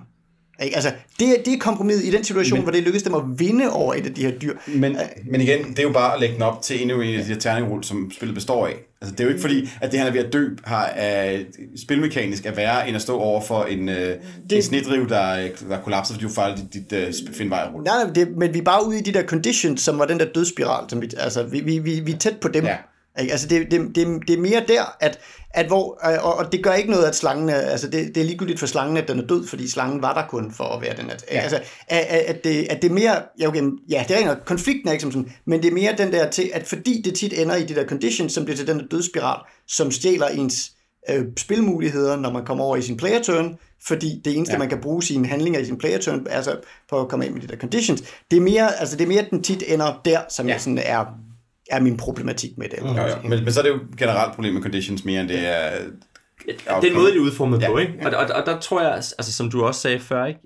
[0.64, 0.76] Ikke?
[0.76, 3.22] Altså, det, er- det er kompromiset i den situation, men, hvor det lykkedes dem at
[3.38, 4.54] vinde over et af de her dyr.
[4.68, 4.98] Men,
[5.32, 7.34] men igen, det er jo bare at lægge den op til endnu en af de
[7.34, 8.74] her terningrul, som spillet består af.
[9.02, 11.40] Altså, det er jo ikke fordi, at det han er ved at dø, har uh,
[11.86, 14.20] spilmekanisk er værre, end at stå over for en, uh, det...
[14.52, 17.84] en snedriv, der, der kollapser, fordi du fejler dit, dit uh, findvejrulle.
[17.86, 20.20] Nej, nej, det, men vi er bare ude i de der conditions, som var den
[20.20, 20.90] der dødsspiral.
[20.90, 22.66] Som vi, altså, vi, vi, vi, vi er tæt på dem.
[22.66, 22.78] Ja.
[23.20, 23.32] Ikke?
[23.32, 26.64] Altså, det, det, det, det er mere der, at, at hvor, øh, og, og det
[26.64, 29.20] gør ikke noget, at slangen er, altså det, det er ligegyldigt for slangen, at den
[29.20, 31.10] er død, fordi slangen var der kun for at være den.
[31.10, 31.40] At, ja.
[31.40, 34.46] Altså, at, at, det, at det er mere, ja, okay, ja, det er ikke noget,
[34.46, 37.16] konflikten er ikke som sådan, men det er mere den der til, at fordi det
[37.16, 40.72] tit ender i de der conditions, som bliver til den der dødsspiral, som stjæler ens
[41.10, 43.58] øh, spilmuligheder, når man kommer over i sin player turn,
[43.88, 44.54] fordi det eneste.
[44.54, 44.60] Ja.
[44.60, 46.58] man kan bruge sine handlinger i sin player turn, altså
[46.90, 49.22] på at komme ind med de der conditions, det er mere, altså det er mere,
[49.22, 50.54] at den tit ender der, som ja.
[50.54, 51.06] jeg sådan er,
[51.72, 52.78] er min problematik med det.
[52.78, 52.96] eller jo.
[52.98, 53.30] man siger.
[53.30, 55.72] Men, men så er det jo generelt problem med conditions mere, end det er...
[56.82, 57.68] Den måde, de er udformet Ja.
[57.72, 57.94] på, ikke?
[58.06, 60.40] Og, og, og der tror jeg, altså som du også sagde før, ikke?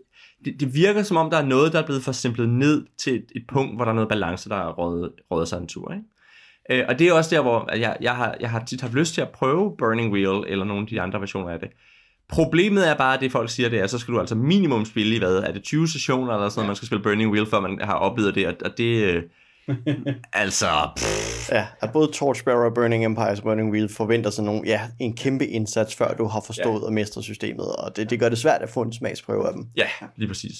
[0.45, 3.25] Det, det virker som om, der er noget, der er blevet forsimplet ned til et,
[3.35, 6.03] et punkt, hvor der er noget balance, der er rådet, rådet sig en tur, ikke?
[6.81, 9.13] Øh, og det er også der, hvor jeg, jeg, har, jeg har tit haft lyst
[9.13, 11.69] til at prøve Burning Wheel, eller nogle af de andre versioner af det.
[12.29, 15.15] Problemet er bare, at det folk siger, det er, så skal du altså minimum spille
[15.15, 15.35] i hvad?
[15.37, 17.93] Er det 20 sessioner eller sådan noget, man skal spille Burning Wheel, før man har
[17.93, 19.23] oplevet det, og, og det...
[20.33, 20.67] altså,
[20.97, 24.81] pff, Ja, at både Torchbearer og Burning Empire og Burning Wheel forventer sig nogle, ja,
[24.99, 26.85] en kæmpe indsats, før du har forstået ja.
[26.85, 29.65] og mestret systemet, og det, det gør det svært at få en smagsprøve af dem.
[29.77, 30.53] ja, lige præcis.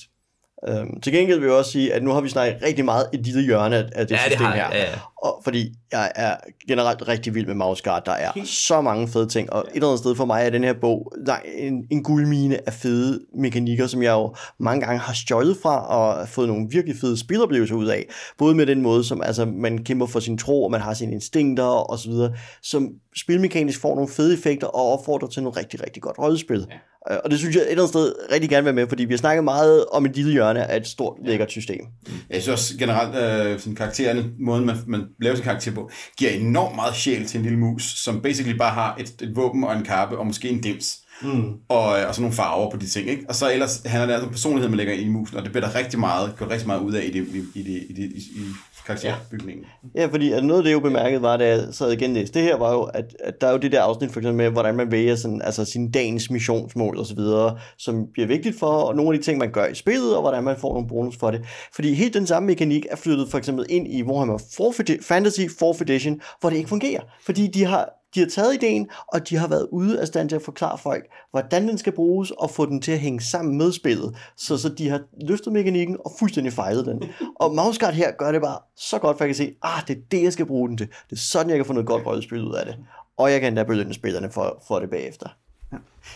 [0.69, 3.19] Øhm, til gengæld vil jeg også sige, at nu har vi snakket rigtig meget et
[3.25, 4.77] lille hjørne af det Ja, det system har jeg, her.
[4.77, 4.97] ja, ja.
[5.21, 6.35] Og, fordi jeg er
[6.67, 8.05] generelt rigtig vild med Mouse Guard.
[8.05, 10.63] Der er så mange fede ting, og et eller andet sted for mig er den
[10.63, 14.99] her bog der er en, en guldmine af fede mekanikker, som jeg jo mange gange
[14.99, 18.05] har stjålet fra og fået nogle virkelig fede spiloplevelser ud af.
[18.37, 21.11] Både med den måde, som altså, man kæmper for sin tro, og man har sine
[21.11, 25.83] instinkter og så videre, som spilmekanisk får nogle fede effekter og opfordrer til noget rigtig,
[25.83, 26.67] rigtig godt rollespil.
[26.69, 26.75] Ja.
[27.23, 29.13] Og det synes jeg et eller andet sted rigtig gerne vil være med, fordi vi
[29.13, 31.85] har snakket meget om et lille hjørne af et stort, lækkert system.
[32.29, 36.31] Jeg synes også generelt, øh, sådan karaktererne, måden man, man lave sin karakter på, giver
[36.31, 39.77] enormt meget sjæl til en lille mus, som basically bare har et, et våben og
[39.77, 40.97] en kappe, og måske en dims.
[41.21, 41.53] Mm.
[41.69, 43.25] Og, og så nogle farver på de ting, ikke?
[43.29, 45.51] Og så ellers handler det altså om personlighed, man lægger ind i musen, og det
[45.51, 47.93] bliver der rigtig meget, gjort rigtig meget ud af i, det, i, i, det, i,
[47.93, 48.43] det, i, i
[48.85, 49.65] karakterbygningen.
[49.95, 52.39] Ja, fordi at noget af det, jeg jo bemærkede var, da jeg sad igen læste
[52.39, 54.49] det her, var jo, at, at der er jo det der afsnit for eksempel med,
[54.51, 58.67] hvordan man vælger sådan, altså sin dagens missionsmål og så videre, som bliver vigtigt for,
[58.67, 61.17] og nogle af de ting, man gør i spillet, og hvordan man får nogle bonus
[61.17, 61.41] for det.
[61.75, 65.41] Fordi helt den samme mekanik er flyttet for eksempel ind i Warhammer 4th edi- Fantasy
[65.41, 67.01] 4th Edition, hvor det ikke fungerer.
[67.25, 70.35] Fordi de har de har taget ideen, og de har været ude af stand til
[70.35, 73.71] at forklare folk, hvordan den skal bruges, og få den til at hænge sammen med
[73.71, 74.15] spillet.
[74.37, 77.03] Så, så de har løftet mekanikken og fuldstændig fejlet den.
[77.41, 80.01] Og Mouseguard her gør det bare så godt, for jeg kan se, ah, det er
[80.11, 80.87] det, jeg skal bruge den til.
[81.09, 82.75] Det er sådan, jeg kan få noget godt rollespil ud af det.
[83.17, 85.29] Og jeg kan endda belønne spillerne for, for det bagefter.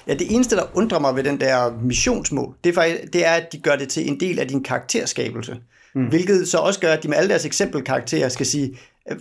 [0.07, 3.31] Ja, det eneste, der undrer mig ved den der missionsmål, det er, faktisk, det er,
[3.31, 5.57] at de gør det til en del af din karakterskabelse.
[5.95, 6.05] Mm.
[6.05, 8.77] Hvilket så også gør, at de med alle deres eksempelkarakterer skal sige,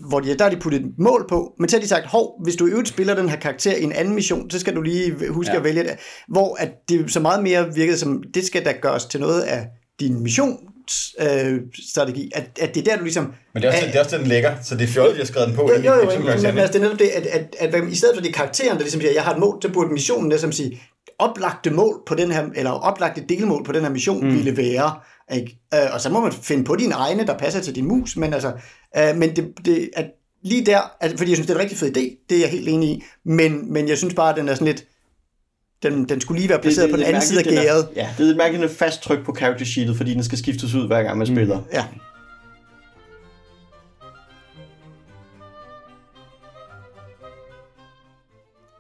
[0.08, 2.42] hvor de, der har de puttet et mål på, men så har de sagt, hov,
[2.44, 4.82] hvis du i øvrigt spiller den her karakter i en anden mission, så skal du
[4.82, 5.58] lige huske ja.
[5.58, 5.96] at vælge det.
[6.28, 9.66] Hvor at det så meget mere virkede som, det skal da gøres til noget af
[10.00, 10.58] din mission,
[11.42, 13.32] multi-strategi, at, at det er der, du ligesom...
[13.54, 15.26] Men det er også, det er også den lægger, så det er fjollet, de har
[15.26, 15.62] skrevet den på.
[15.62, 17.74] Jo, i- jo, i jo, men, men altså, det er netop det, at, at, at,
[17.74, 19.68] at i stedet for det er karakteren, der ligesom siger, jeg har et mål, så
[19.68, 20.82] burde missionen ligesom sige,
[21.18, 24.34] oplagte mål på den her, eller oplagte delmål på den her mission mm.
[24.34, 24.94] ville være,
[25.34, 25.58] ikke?
[25.74, 28.34] Øh, og så må man finde på dine egne, der passer til din mus, men
[28.34, 28.52] altså,
[28.96, 30.06] øh, men det, det, at
[30.42, 32.50] lige der, altså, fordi jeg synes, det er en rigtig fed idé, det er jeg
[32.50, 34.84] helt enig i, men, men jeg synes bare, at den er sådan lidt,
[35.82, 37.88] den, den skulle lige være placeret på den anden side af gæret.
[37.96, 40.86] Ja, det er et mærkeligt fast tryk på character sheetet, fordi den skal skiftes ud
[40.86, 41.60] hver gang man spiller.
[41.72, 41.84] Ja.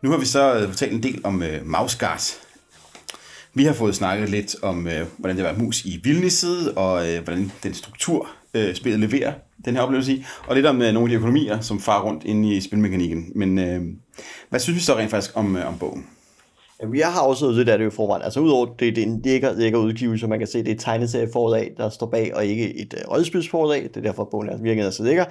[0.02, 2.22] Nu har vi så øh, fortalt en del om øh, Mausgard.
[3.54, 7.24] Vi har fået snakket lidt om, øh, hvordan det var mus i vildnisset, og øh,
[7.24, 9.32] hvordan den struktur, øh, spillet leverer
[9.64, 12.24] den her oplevelse i, og lidt om øh, nogle af de økonomier, som farer rundt
[12.24, 13.32] inde i spilmekanikken.
[13.34, 13.82] Men øh,
[14.50, 16.06] hvad synes vi så rent faktisk om, øh, om bogen?
[16.82, 18.22] Jamen, jeg har også det der det er jo forvejen.
[18.22, 20.80] Altså udover det, det er en lækker, lækker udgivelse, man kan se, det er et
[20.80, 23.82] tegneserieforlag, der står bag, og ikke et øh, rådspilsforlag.
[23.82, 25.24] Det er derfor, at bogen er virkelig så lækker.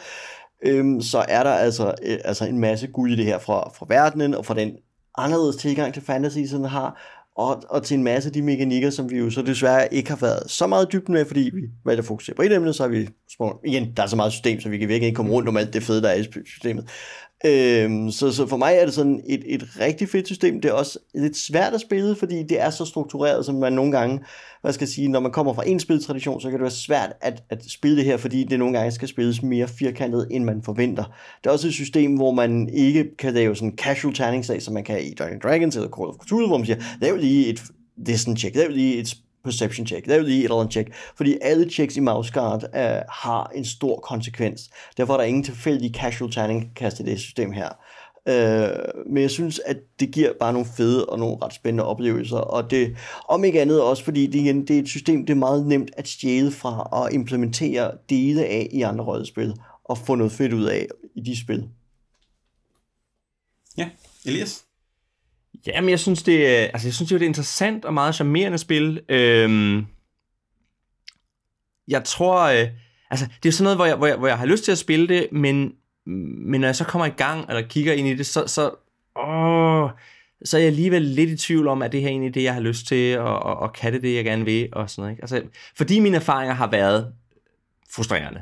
[0.65, 3.85] Øhm, så er der altså, øh, altså en masse guld i det her fra, fra
[3.89, 4.71] verdenen, og fra den
[5.17, 7.01] anderledes tilgang til fantasy, som den har,
[7.35, 10.17] og, og til en masse af de mekanikker, som vi jo så desværre ikke har
[10.17, 12.83] været så meget i dybden med, fordi vi valgte at fokusere på et emne, så
[12.83, 13.07] har vi
[13.65, 15.73] igen, der er så meget system, så vi kan virkelig ikke komme rundt om alt
[15.73, 16.89] det fede, der er i systemet.
[17.45, 20.61] Øhm, så, så for mig er det sådan et, et rigtig fedt system.
[20.61, 23.91] Det er også lidt svært at spille, fordi det er så struktureret, som man nogle
[23.91, 24.19] gange,
[24.61, 27.13] hvad skal jeg sige, når man kommer fra en spiltradition, så kan det være svært
[27.21, 30.61] at, at spille det her, fordi det nogle gange skal spilles mere firkantet, end man
[30.63, 31.03] forventer.
[31.43, 34.83] Det er også et system, hvor man ikke kan lave sådan casual terningslag, som man
[34.83, 37.61] kan i Dungeons Dragons eller Call of Cthulhu, hvor man siger, lav lige et
[38.05, 40.93] det er sådan check, lav lige et perception check, lav lige et eller andet check,
[41.15, 44.69] fordi alle checks i Mouseguard øh, har en stor konsekvens.
[44.97, 47.69] Derfor er der ingen tilfældig casual terning kast i det system her.
[48.27, 52.37] Øh, men jeg synes, at det giver bare nogle fede og nogle ret spændende oplevelser,
[52.37, 52.97] og det,
[53.29, 55.91] om ikke andet også, fordi det, igen, det er et system, det er meget nemt
[55.97, 60.65] at stjæle fra og implementere dele af i andre rollespil, og få noget fedt ud
[60.65, 61.69] af i de spil.
[63.77, 63.89] Ja,
[64.25, 64.65] Elias?
[65.67, 68.57] Jamen, jeg synes, det, er- altså, jeg synes, det er et interessant og meget charmerende
[68.57, 69.01] spil.
[69.09, 69.85] Øhm,
[71.87, 72.67] jeg tror, øh,
[73.11, 74.77] altså, det er sådan noget, hvor jeg, hvor, jeg, hvor jeg har lyst til at
[74.77, 75.73] spille det, men,
[76.45, 78.71] men når jeg så kommer i gang, eller kigger ind i det, så, så,
[79.15, 79.89] åh,
[80.45, 82.53] så er jeg alligevel lidt i tvivl om, at det her er egentlig det, jeg
[82.53, 85.11] har lyst til, og, og, og kan det det, jeg gerne vil, og sådan noget.
[85.11, 85.23] Ikke?
[85.23, 85.41] Altså,
[85.77, 87.13] fordi mine erfaringer har været
[87.95, 88.41] frustrerende.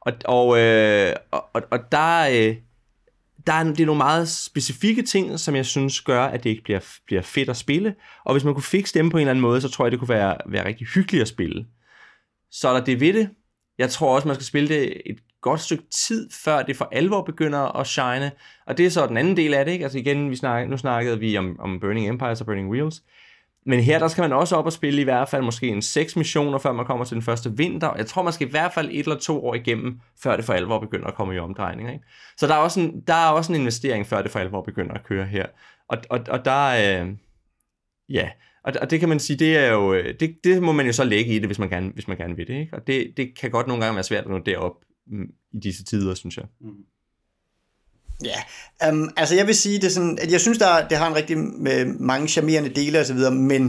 [0.00, 2.56] Og, og, øh, og, og, og der, øh,
[3.46, 6.62] der er, det er nogle meget specifikke ting, som jeg synes gør, at det ikke
[6.62, 7.94] bliver, bliver fedt at spille.
[8.24, 9.98] Og hvis man kunne fikse dem på en eller anden måde, så tror jeg, det
[9.98, 11.66] kunne være, være rigtig hyggeligt at spille.
[12.50, 13.30] Så er der det ved det.
[13.78, 17.22] Jeg tror også, man skal spille det et godt stykke tid, før det for alvor
[17.22, 18.32] begynder at shine.
[18.66, 19.72] Og det er så den anden del af det.
[19.72, 19.84] Ikke?
[19.84, 23.02] Altså igen, vi snak, nu snakkede vi om, om Burning Empires og Burning Wheels.
[23.66, 26.16] Men her, der skal man også op og spille i hvert fald måske en seks
[26.16, 27.94] missioner, før man kommer til den første vinter.
[27.96, 30.52] Jeg tror, man skal i hvert fald et eller to år igennem, før det for
[30.52, 31.92] alvor begynder at komme i omdrejninger.
[31.92, 32.04] Ikke?
[32.36, 34.94] Så der er, også en, der er også en investering, før det for alvor begynder
[34.94, 35.46] at køre her.
[35.88, 37.04] Og, og, og der er...
[37.04, 37.12] Øh,
[38.08, 38.30] ja,
[38.64, 40.92] og, og det kan man sige, det er jo, øh, det, det må man jo
[40.92, 42.54] så lægge i det, hvis man gerne, hvis man gerne vil det.
[42.60, 42.76] Ikke?
[42.76, 45.84] Og det, det kan godt nogle gange være svært at nå derop mm, i disse
[45.84, 46.46] tider, synes jeg.
[46.60, 46.74] Mm.
[48.24, 51.16] Ja, um, altså jeg vil sige, det sådan, at jeg synes, der, det har en
[51.16, 53.62] rigtig med mange charmerende dele og så videre, men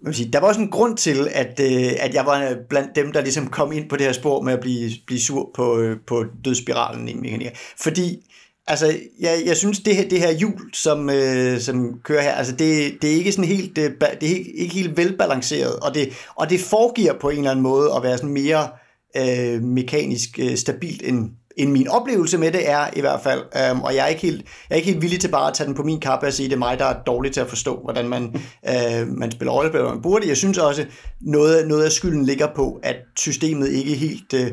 [0.00, 2.56] jeg vil sige, der var også en grund til, at, øh, at jeg var øh,
[2.68, 5.50] blandt dem, der ligesom kom ind på det her spor med at blive, blive sur
[5.54, 7.50] på, øh, på dødsspiralen i mekanikker.
[7.80, 8.30] Fordi
[8.66, 12.52] altså, jeg, jeg synes, det her, det her hjul, som, øh, som kører her, altså
[12.52, 16.12] det, det er ikke sådan helt, øh, det er ikke, ikke helt velbalanceret, og det,
[16.34, 18.68] og det foregiver på en eller anden måde at være sådan mere
[19.16, 21.30] øh, mekanisk øh, stabilt end,
[21.62, 23.72] end min oplevelse med det er i hvert fald.
[23.72, 25.66] Um, og jeg er, ikke helt, jeg er ikke helt villig til bare at tage
[25.66, 27.48] den på min kappe og sige, at det er mig, der er dårlig til at
[27.48, 28.22] forstå, hvordan man,
[28.70, 30.28] øh, man spiller rollespil, man burde.
[30.28, 30.86] Jeg synes også,
[31.20, 34.34] noget, noget af skylden ligger på, at systemet ikke helt...
[34.34, 34.50] Øh,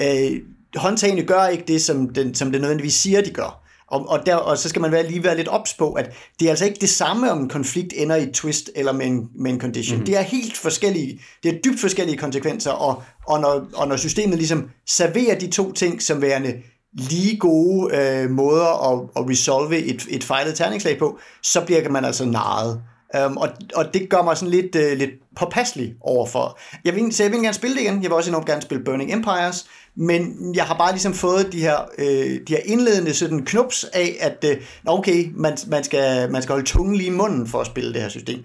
[0.00, 0.40] øh,
[0.76, 3.65] håndtagene gør ikke det, som, den, som det nødvendigvis siger, de gør.
[3.88, 6.46] Og, og, der, og så skal man være, lige være lidt ops på, at det
[6.46, 9.28] er altså ikke det samme, om en konflikt ender i et twist eller med en,
[9.34, 9.96] med en condition.
[9.96, 10.06] Mm-hmm.
[10.06, 14.38] Det er helt forskellige, det er dybt forskellige konsekvenser, og, og, når, og når systemet
[14.38, 16.54] ligesom serverer de to ting som værende
[16.92, 22.04] lige gode øh, måder at, at resolve et, et fejlet terningslag på, så bliver man
[22.04, 22.82] altså narret.
[23.26, 26.58] Um, og, og det gør mig sådan lidt, uh, lidt påpasselig overfor.
[26.84, 27.94] Jeg vil, så jeg vil gerne spille det igen.
[27.94, 29.66] Jeg vil også enormt gerne spille Burning Empires.
[29.96, 34.16] Men jeg har bare ligesom fået de her, øh, de her indledende sådan knups af,
[34.20, 37.66] at øh, okay, man, man, skal, man skal holde tungen lige i munden for at
[37.66, 38.44] spille det her system.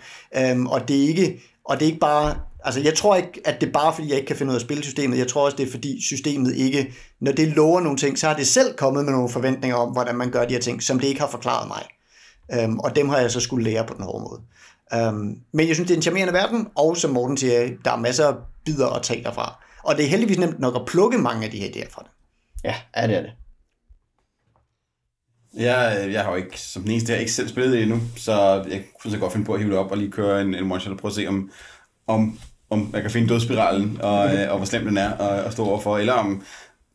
[0.51, 2.35] Um, og, det er ikke, og det er ikke bare...
[2.63, 4.59] Altså, jeg tror ikke, at det er bare, fordi jeg ikke kan finde ud af
[4.59, 5.17] at spille systemet.
[5.17, 6.93] Jeg tror også, det er, fordi systemet ikke...
[7.21, 10.15] Når det lover nogle ting, så har det selv kommet med nogle forventninger om, hvordan
[10.15, 11.83] man gør de her ting, som det ikke har forklaret mig.
[12.59, 14.41] Um, og dem har jeg så skulle lære på den hårde måde.
[15.07, 17.97] Um, men jeg synes, det er en charmerende verden, og som Morten siger, der er
[17.97, 18.33] masser af
[18.65, 19.63] bidder at tage derfra.
[19.83, 22.11] Og det er heldigvis nemt nok at plukke mange af de her idéer fra det.
[22.63, 23.31] Ja, ja, det er det.
[25.53, 28.01] Jeg, jeg har jo ikke, som den eneste, jeg har ikke selv spillet det endnu,
[28.17, 30.55] så jeg kunne så godt finde på at hive det op og lige køre en,
[30.55, 31.51] en one shot og prøve at se, om,
[32.07, 32.39] om,
[32.69, 35.65] om jeg kan finde dødsspiralen, og, øh, og hvor slem den er at, at stå
[35.65, 36.43] overfor, eller om,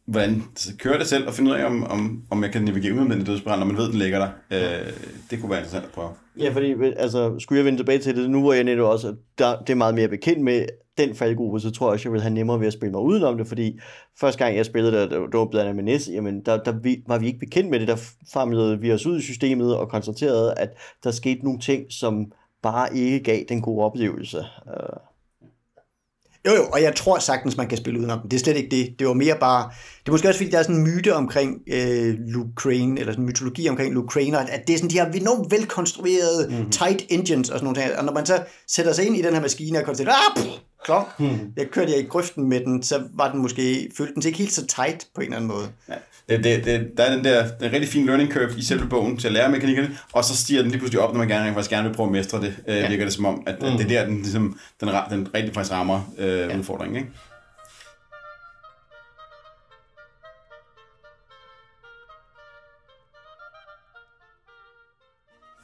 [0.06, 0.42] hvordan
[0.78, 3.16] kører det selv og finde ud af, om, om, om jeg kan navigere ud med
[3.16, 4.28] den dødsbrand, når man ved, den ligger der.
[4.50, 4.92] Øh,
[5.30, 6.08] det kunne være interessant at prøve.
[6.38, 9.58] Ja, fordi altså, skulle jeg vende tilbage til det, nu hvor jeg netop også, der,
[9.58, 10.66] det er meget mere bekendt med
[10.98, 13.36] den faldgruppe, så tror jeg også, jeg vil have nemmere ved at spille mig udenom
[13.36, 13.78] det, fordi
[14.20, 17.02] første gang jeg spillede det, det var blandt andet med NES, jamen der, der vi,
[17.06, 17.96] var vi ikke bekendt med det, der
[18.32, 20.70] famlede vi os ud i systemet og konstaterede, at
[21.04, 22.32] der skete nogle ting, som
[22.62, 24.38] bare ikke gav den gode oplevelse.
[24.38, 24.96] Øh.
[26.46, 28.30] Jo, jo, og jeg tror sagtens, man kan spille udenom den.
[28.30, 28.98] Det er slet ikke det.
[28.98, 29.70] Det var mere bare...
[30.00, 33.12] Det er måske også, fordi der er sådan en myte omkring øh, Luke Crane, eller
[33.12, 36.70] sådan en mytologi omkring Luke Crane, at det er sådan de her enormt velkonstruerede, mm-hmm.
[36.70, 37.98] tight engines og sådan nogle ting.
[37.98, 40.48] Og når man så sætter sig ind i den her maskine og konstaterer, ah, pff,
[40.84, 41.52] klonk, mm-hmm.
[41.56, 44.38] jeg kørte jeg i grøften med den, så var den måske, følte den sig ikke
[44.38, 45.68] helt så tight på en eller anden måde.
[45.88, 45.94] Ja.
[46.28, 49.16] Det, det, det, der er den der den rigtig fin learning curve i selve bogen
[49.16, 51.70] til at lære mekanikkerne, og så stiger den lige pludselig op, når man gerne, faktisk
[51.70, 52.88] gerne vil prøve at mestre det, øh, ja.
[52.88, 55.72] virker det som om, at, at det er der, den, ligesom, den, den rigtig faktisk
[55.72, 56.58] rammer øh, ja.
[56.58, 56.96] udfordringen.
[56.96, 57.10] Ikke?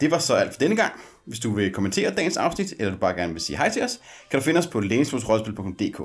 [0.00, 0.92] Det var så alt for denne gang.
[1.24, 4.00] Hvis du vil kommentere dagens afsnit, eller du bare gerne vil sige hej til os,
[4.30, 5.98] kan du finde os på læningsrollespil.dk.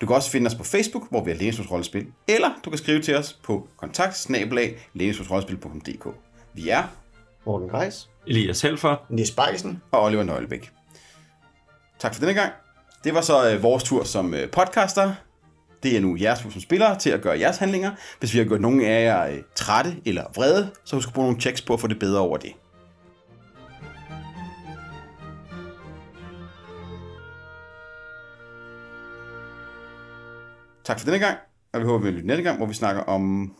[0.00, 3.02] Du kan også finde os på Facebook, hvor vi er Læningsrollespil, eller du kan skrive
[3.02, 4.26] til os på kontakt
[6.54, 6.82] Vi er
[7.46, 8.08] Morten Greis.
[8.26, 8.96] Elias Helfer.
[9.10, 9.82] Nis Bakkesen.
[9.92, 10.70] og Oliver Nøglebæk.
[11.98, 12.52] Tak for denne gang.
[13.04, 15.14] Det var så øh, vores tur som øh, podcaster.
[15.82, 17.90] Det er nu jeres tur som spillere til at gøre jeres handlinger.
[18.18, 21.26] Hvis vi har gjort nogen af jer øh, trætte eller vrede, så husk at bruge
[21.26, 22.52] nogle checks på at få det bedre over det.
[30.84, 31.38] Tak for denne gang,
[31.72, 33.54] og vi håber, vi vil næste gang, hvor vi snakker om...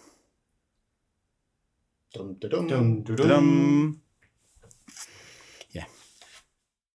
[2.15, 2.69] Dum, dum, dum.
[2.69, 3.29] Dum, dum, dum.
[3.29, 4.01] Dum.